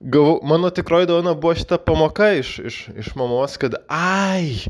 [0.00, 4.60] gavau, mano tikroji dovana buvo šita pamoka iš, iš, iš mamos, kad, ai,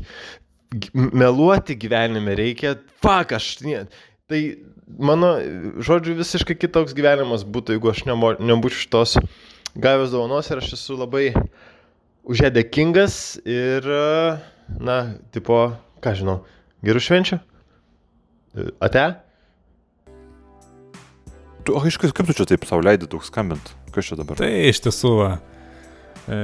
[0.93, 3.85] meluoti gyvenime reikia, fuck, aš, ne.
[4.29, 4.41] Tai
[4.97, 5.35] mano,
[5.85, 9.17] žodžiu, visiškai kitoks gyvenimas būtų, jeigu aš nebūčiau šitos
[9.75, 11.29] gavęs dovanos ir aš esu labai
[12.25, 13.85] už ją dėkingas ir,
[14.81, 14.97] na,
[15.35, 16.39] tipo, ką žinau,
[16.85, 17.39] gerų švenčių?
[18.83, 19.05] Ate?
[21.65, 23.73] Tu, o iš kaip tu čia taip savo leidai daug skambint?
[23.93, 24.37] Kas čia dabar?
[24.39, 25.11] Tai iš tiesų,
[26.29, 26.37] e,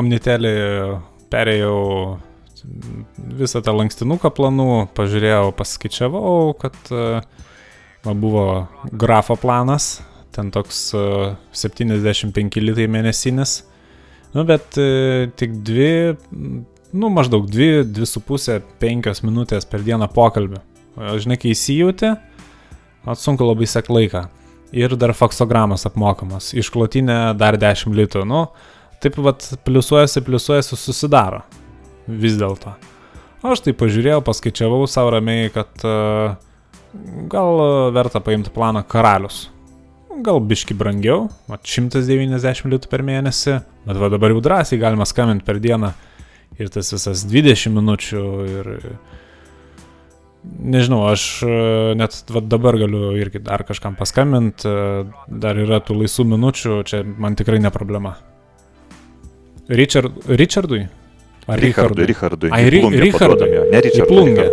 [0.00, 0.54] Omnitelį
[1.30, 1.78] perėjau
[3.40, 7.20] visą tą lankstinuką planų, pažiūrėjau, paskaičiavau, kad e,
[8.06, 8.44] man buvo
[8.92, 10.00] grafo planas,
[10.34, 11.04] ten toks e,
[11.56, 13.60] 75 litai mėnesinis,
[14.34, 15.92] nu bet e, tik dvi,
[16.92, 20.60] nu maždaug dvi, dvi su pusė, penkios minutės per dieną pokalbį.
[21.00, 22.10] Žinai, kai įsijauti,
[23.08, 24.26] atsunku labai sek laiką.
[24.76, 26.52] Ir dar faksogramas apmokamas.
[26.54, 28.22] Išklotinė dar 10 litų.
[28.28, 28.44] Nu,
[29.02, 31.40] taip vad pliusuojasi, pliusuojasi, susidaro.
[32.10, 32.74] Vis dėlto.
[33.46, 36.34] Aš tai pažiūrėjau, paskaičiavau savo ramiai, kad uh,
[37.30, 37.62] gal
[37.94, 39.46] verta paimti planą karalius.
[40.20, 43.56] Gal biški brangiau, mat 190 litų per mėnesį,
[43.86, 45.94] bet va dabar jau drąsiai galima skambinti per dieną
[46.60, 48.70] ir tas visas 20 minučių ir
[50.40, 51.54] Nežinau, aš e,
[52.00, 57.02] net va, dabar galiu irgi dar kažkam paskambinti, e, dar yra tų laisvų minučių, čia
[57.04, 58.14] man tikrai ne problema.
[59.68, 60.86] Richard, Richardui?
[61.50, 62.06] Ar Richardui?
[62.06, 62.50] Richardui.
[62.54, 63.50] Ai, ri, Richardui.
[63.72, 64.06] Ne Richardui.
[64.14, 64.46] Plungė.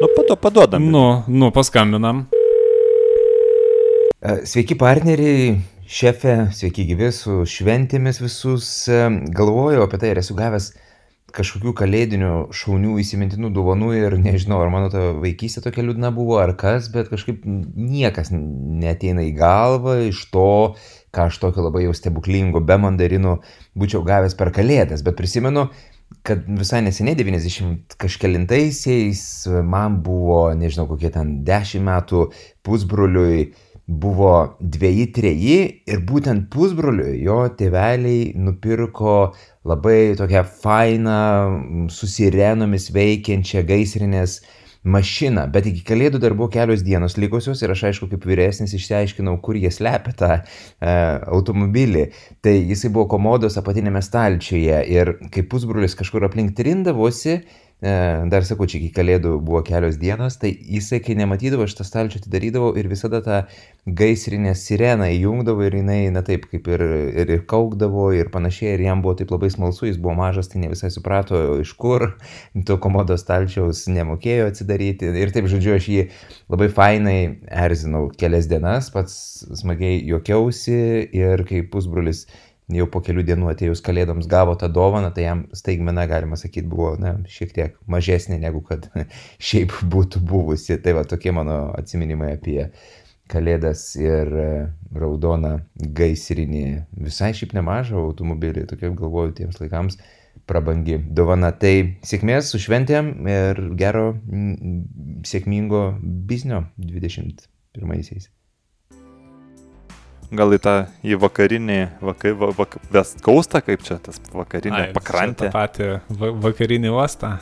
[0.00, 0.86] Nu, po to padodam.
[0.86, 2.28] Nu, nu, paskambinam.
[4.22, 5.56] E, sveiki partneriai,
[5.90, 8.70] šefė, sveiki gyvi su šventėmis visus.
[9.34, 10.70] Galvojau apie tai ir esu gavęs
[11.34, 16.54] kažkokių kalėdinių šaunių įsimintinų dovanų ir nežinau, ar mano ta vaikystė tokia liūdna buvo ar
[16.58, 20.76] kas, bet kažkaip niekas neteina į galvą iš to,
[21.14, 23.40] ką aš tokio labai jau stebuklingo be mandarinų
[23.74, 25.66] būčiau gavęs per kalėdas, bet prisimenu,
[26.24, 29.20] kad visai neseniai 90 kažkelintaisiais
[29.68, 32.24] man buvo, nežinau, kokie ten 10 metų
[32.64, 33.50] pusbroliui
[33.84, 39.34] buvo dviejai, treji ir būtent pusbroliui jo tėveliai nupirko
[39.68, 41.20] labai tokią fainą,
[41.92, 44.40] su sirenomis veikiančią gaisrinės
[44.84, 49.38] mašiną, bet iki kalėdų dar buvo kelios dienos likusios ir aš aišku kaip vyresnis išsiaiškinau,
[49.44, 50.42] kur jie slepia tą e,
[51.34, 52.06] automobilį.
[52.44, 57.40] Tai jisai buvo komodos apatinėme stalčiuje ir kai pusbrulis kažkur aplink trindavosi,
[57.82, 62.20] dar sakau, čia iki kalėdų buvo kelios dienos, tai jisai, kai nematydavo, aš tą stalčių
[62.22, 63.40] atidarydavau ir visada tą
[63.84, 68.86] gaisrinę sireną įjungdavo ir jinai, na taip, kaip ir, ir, ir kaukdavo ir panašiai, ir
[68.86, 72.06] jam buvo taip labai smalsu, jis buvo mažas, tai ne visai suprato, iš kur
[72.70, 75.12] to komodo stalčiaus nemokėjo atsidaryti.
[75.20, 76.08] Ir taip, žodžiu, aš jį
[76.54, 77.18] labai fainai
[77.50, 80.80] erzinau kelias dienas, pats smagiai juokiausi
[81.12, 82.24] ir kai pusbrulis
[82.72, 86.94] jau po kelių dienų atėjus kalėdoms gavo tą dovaną, tai jam staigmena, galima sakyti, buvo
[87.00, 88.88] na, šiek tiek mažesnė negu kad
[89.48, 90.78] šiaip būtų buvusi.
[90.80, 92.58] Tai va tokie mano atsiminimai apie
[93.30, 94.50] kalėdas ir e,
[94.96, 95.58] raudoną
[95.96, 96.66] gaisrinį,
[97.06, 99.98] visai šiaip nemažą automobilį, tokia galvoju tiems laikams
[100.48, 101.52] prabangi dovana.
[101.56, 104.10] Tai sėkmės su šventėm ir gero
[105.24, 105.86] sėkmingo
[106.28, 108.28] biznio 21-aisiais
[110.38, 110.74] gal į tą
[111.06, 115.48] į vakarinį, vaka, va, vak, West Coastą, kaip čia tas vakarinė Ai, pakrantė.
[115.48, 115.88] Ta pati
[116.20, 117.36] va, vakarinį uostą,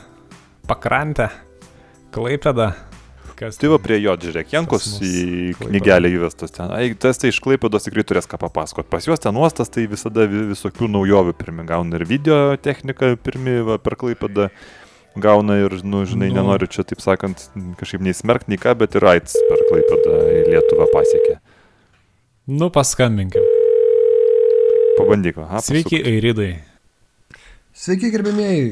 [0.69, 1.29] pakrantę,
[2.15, 2.71] klaipėdą.
[3.33, 6.69] Kas tai va prie jo, žiūrėk, Jankos į knygelę įvestas ten.
[6.71, 8.85] Ai, tas tai iš Klaipėdos tikrai turės ką papasakot.
[8.91, 13.79] Pas juos ten uostas, tai visada visokių naujovių pirmi gauna ir video technika pirmi va,
[13.81, 14.51] per Klaipėdą.
[15.17, 16.39] gauna ir, nu, žinai, Nu.
[16.41, 17.37] nenoriu čia, taip sakant,
[17.77, 21.35] kažkaip nei smerkt, nei ką, bet ir AIDS per Klaipėdą į Lietuvą pasiekė.
[22.47, 23.41] Nu, paskambinkim.
[24.97, 25.61] Pabandyk, aha.
[25.63, 26.57] Sveiki, Airidai.
[27.73, 28.65] Sveiki, gerbėmėjai.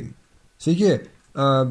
[0.61, 0.91] Sveiki.
[1.31, 1.63] Uh,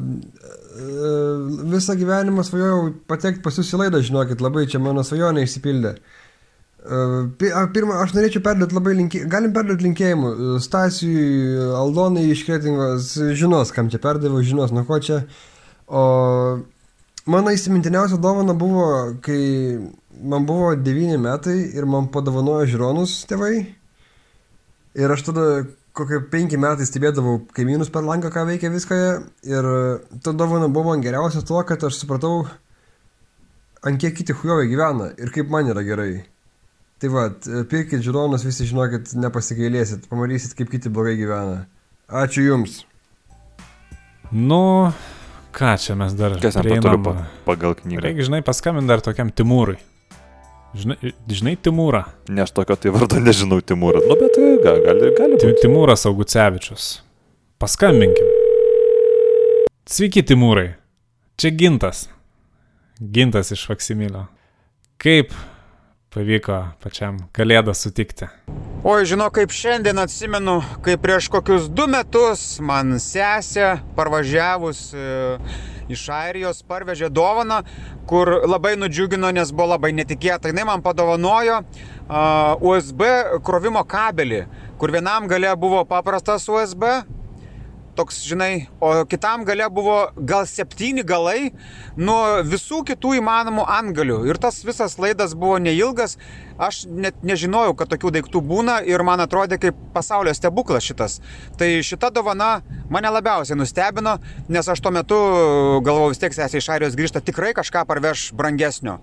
[0.81, 5.93] uh, visą gyvenimą svajojau patekti pas jūs į laidą, žinokit, labai čia mano svajonė išsipildė.
[6.81, 10.31] Uh, pi- a, pirmą, aš norėčiau perduoti labai linkėjimų, galim perduoti linkėjimų.
[10.65, 11.23] Stasiui,
[11.77, 15.21] Aldonai iš Kretingos, žinos, kam čia perdaviau, žinos, nuo ko čia.
[15.85, 16.01] O
[17.29, 18.89] mano įsimintiniausia dovana buvo,
[19.21, 19.43] kai
[20.23, 23.53] man buvo 9 metai ir man padovanojo žiūronus tėvai.
[24.99, 25.45] Ir aš tada
[25.95, 28.97] kokie penki metai stebėdavau kaimynus per langą, ką veikia viską.
[29.47, 29.67] Ir
[30.23, 32.45] ta dovana buvo man geriausia tuo, kad aš supratau,
[33.83, 36.23] ant kiek kiti hujovai gyvena ir kaip man yra gerai.
[37.01, 37.23] Tai va,
[37.71, 41.63] pirkit žiūronus, visi žinokit, nepasigailėsit, pamatysit, kaip kiti blogai gyvena.
[42.11, 42.83] Ačiū Jums.
[44.31, 44.91] Nu,
[45.55, 46.83] ką čia mes dar Kas prieinam?
[46.85, 48.03] paturiu pa- pagal knygą?
[48.05, 49.79] Reikia, žinai, paskambinti dar tokiam Timūrui.
[50.71, 52.05] Žinai, žinai Timūrą.
[52.31, 54.05] Ne aš tokio tai vardo nežinau, Timūras.
[54.07, 55.65] Nu, bet e, gal, gali, gali Ti- būti.
[55.65, 56.85] Timūras Augucevičius.
[57.59, 58.29] Paskambinkim.
[59.91, 60.69] Sveiki, Timūrai.
[61.41, 62.05] Čia Gintas.
[63.01, 64.27] Gintas iš Faksimilio.
[65.01, 65.33] Kaip
[66.13, 68.29] pavyko pačiam Kalėdą sutikti?
[68.87, 75.03] Oi, žinau, kaip šiandien atsimenu, kai prieš kokius du metus man sesė parvažiavus e,
[75.91, 77.61] iš Airijos parvežė dovaną,
[78.09, 80.51] kur labai nudžiugino, nes buvo labai netikėta.
[80.51, 81.61] Jis man padovanojo
[82.61, 83.07] USB
[83.45, 84.45] krovimo kabelį,
[84.81, 86.87] kur vienam gale buvo paprastas USB,
[88.01, 91.51] toks, žinai, o kitam gale buvo gal septyni galai
[91.97, 94.23] nuo visų kitų įmanomų antgalių.
[94.29, 96.17] Ir tas visas laidas buvo neilgas,
[96.57, 101.19] aš net nežinojau, kad tokių daiktų būna ir man atrodė kaip pasaulio stebuklas šitas.
[101.61, 104.17] Tai šita dovana mane labiausiai nustebino,
[104.49, 105.19] nes aš tuo metu
[105.85, 108.97] galvojau vis tiek sesė iš Airijos grįžta tikrai kažką parveš brangesnio.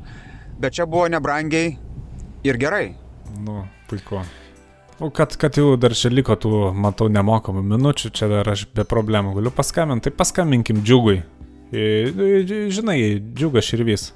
[0.58, 1.76] Bet čia buvo nebrangiai
[2.48, 2.90] ir gerai.
[3.38, 4.24] Nu, puiku.
[5.00, 8.82] O kad, kad jau dar čia liko tų, matau, nemokamų minučių, čia dar aš be
[8.88, 11.20] problemų galiu paskambinti, tai paskambinkim džiugui.
[11.70, 12.98] I- i- Žinai,
[13.34, 14.08] džiugas širvys.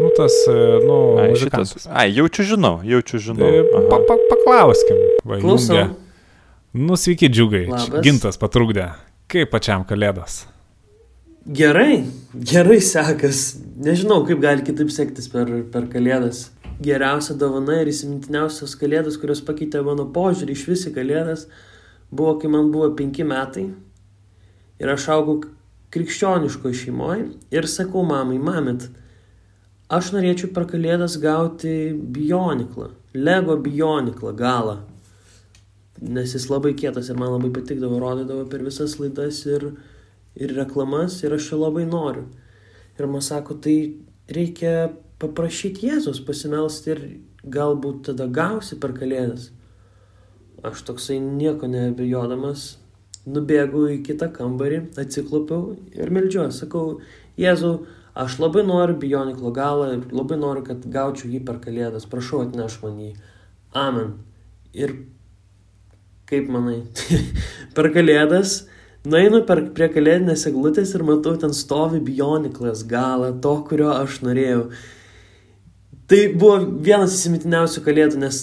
[0.00, 0.54] Nu, tas, e,
[0.86, 1.68] nu, Ai, muzikantas.
[1.72, 1.86] šitas.
[1.90, 3.46] Ai, jaučiu žinau, jaučiu žinau.
[3.46, 3.88] Aha.
[3.90, 4.96] pa, pa, paklauskim.
[5.24, 5.88] Va, Klausau.
[6.74, 7.66] Nu, sveiki, džiugai.
[7.70, 8.02] Labas.
[8.02, 8.92] Gintas patrukdė.
[9.30, 10.44] Kaip pačiam kalėdas?
[11.46, 12.04] Gerai,
[12.34, 13.56] gerai sekas.
[13.76, 16.48] Nežinau, kaip gali kitaip sektis per, per kalėdas.
[16.82, 21.46] Geriausia dovana ir įsimintiniausias kalėdas, kurios pakeitė mano požiūrį iš visi kalėdas,
[22.10, 23.68] buvo, kai man buvo penki metai.
[24.82, 25.36] Ir aš augau
[25.94, 28.88] krikščioniškoje šeimoje ir sakau mamai, mamit,
[29.86, 34.80] aš norėčiau per kalėdas gauti bioniklą, Lego bioniklą galą.
[36.02, 39.68] Nes jis labai kietas ir man labai patikdavo, rodydavo per visas laidas ir,
[40.34, 42.26] ir reklamas ir aš jo labai noriu.
[42.98, 43.76] Ir man sako, tai
[44.26, 44.90] reikia
[45.22, 47.02] paprašyti Jėzus pasimelsti ir
[47.44, 49.50] galbūt tada gausi per kalėdas.
[50.64, 52.74] Aš toksai nieko neabejodamas
[53.28, 56.64] nubėgu į kitą kambarį, atsiklopiau ir meldžiuosi.
[56.64, 57.00] Sakau,
[57.40, 62.08] Jėzau, aš labai noriu bioniklo galą ir labai noriu, kad gaučiau jį per kalėdas.
[62.10, 63.10] Prašau, atneš man jį.
[63.74, 64.14] Amen.
[64.76, 64.94] Ir
[66.28, 66.82] kaip manai,
[67.76, 68.62] per kalėdas
[69.04, 74.68] nueinu per, prie kalėdinės eglutės ir matau, ten stovi bioniklas galą, to, kurio aš norėjau.
[76.10, 78.40] Tai buvo vienas įsimintiniausių kalėdų, nes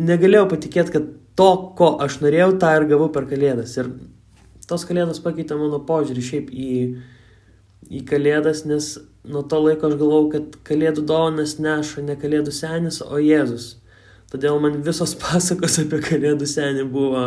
[0.00, 3.74] negalėjau patikėti, kad to, ko aš norėjau, tą ir gavau per kalėdas.
[3.80, 3.90] Ir
[4.68, 6.76] tos kalėdos pakeitė mano požiūrį šiaip į,
[7.92, 8.94] į kalėdas, nes
[9.28, 13.74] nuo to laiko aš galvau, kad kalėdų dovanas neša ne kalėdų senis, o Jėzus.
[14.32, 17.26] Todėl man visos pasakos apie kalėdų senį buvo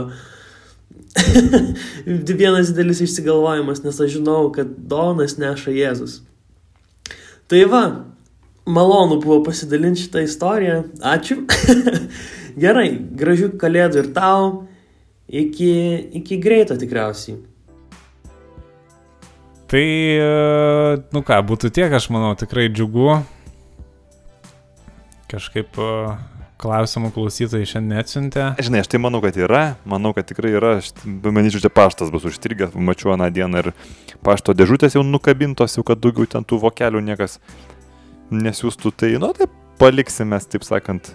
[2.41, 6.19] vienas didelis išsigalvojimas, nes aš žinau, kad dovanas neša Jėzus.
[7.45, 7.85] Tai va,
[8.65, 10.83] malonu buvo pasidalinti šitą istoriją.
[11.05, 11.41] Ačiū.
[12.63, 12.89] Gerai,
[13.19, 14.65] gražių kalėdų ir tau.
[15.25, 15.73] Iki,
[16.21, 17.39] iki greito tikriausiai.
[19.65, 23.17] Tai, e, nu ką, būtų tiek, aš manau, tikrai džiugu.
[25.31, 25.89] Kažkaip e,
[26.61, 28.45] klausimų klausytojai šiandien neatsiuntė.
[28.61, 32.27] Žinai, aš tai manau, kad yra, manau, kad tikrai yra, aš manyčiau, čia paštas bus
[32.29, 33.71] užstrigęs, mačiau aną dieną ir
[34.25, 37.39] pašto dėžutės jau nukabintos, jau kad daugiau ten tų vokelių niekas
[38.33, 39.47] nesiūstų, tai, nu, tai
[39.79, 41.11] paliksime, taip sakant,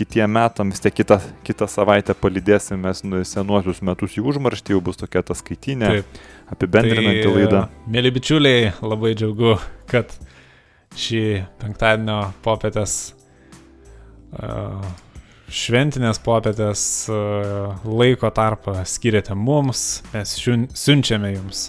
[0.00, 4.82] kitiem metam, vis tiek kitą, kitą savaitę palydėsim mes nu, senuosius metus į užmarštį, jau
[4.84, 6.20] bus tokia ta skaitinė, Taip.
[6.54, 7.62] apibendrinanti Tai, laida.
[7.90, 9.56] Mėly bičiuliai, labai džiaugu,
[9.90, 10.14] kad
[10.96, 11.24] šį
[11.60, 12.94] penktadienio popietės,
[14.38, 14.86] uh,
[15.50, 21.68] šventinės popietės uh, laiko tarpą skiriate mums, mes siun- siunčiame jums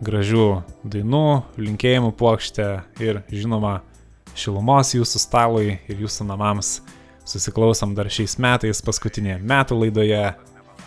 [0.00, 0.48] gražių
[0.88, 1.24] dainų,
[1.60, 2.68] linkėjimų plokštę
[3.04, 3.82] ir žinoma
[4.40, 6.78] šilumos jūsų stalui ir jūsų namams.
[7.28, 10.24] Susiklausom dar šiais metais paskutinėje metų laidoje.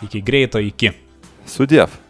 [0.04, 0.92] Iki greito, iki.
[1.48, 2.03] Sudėv.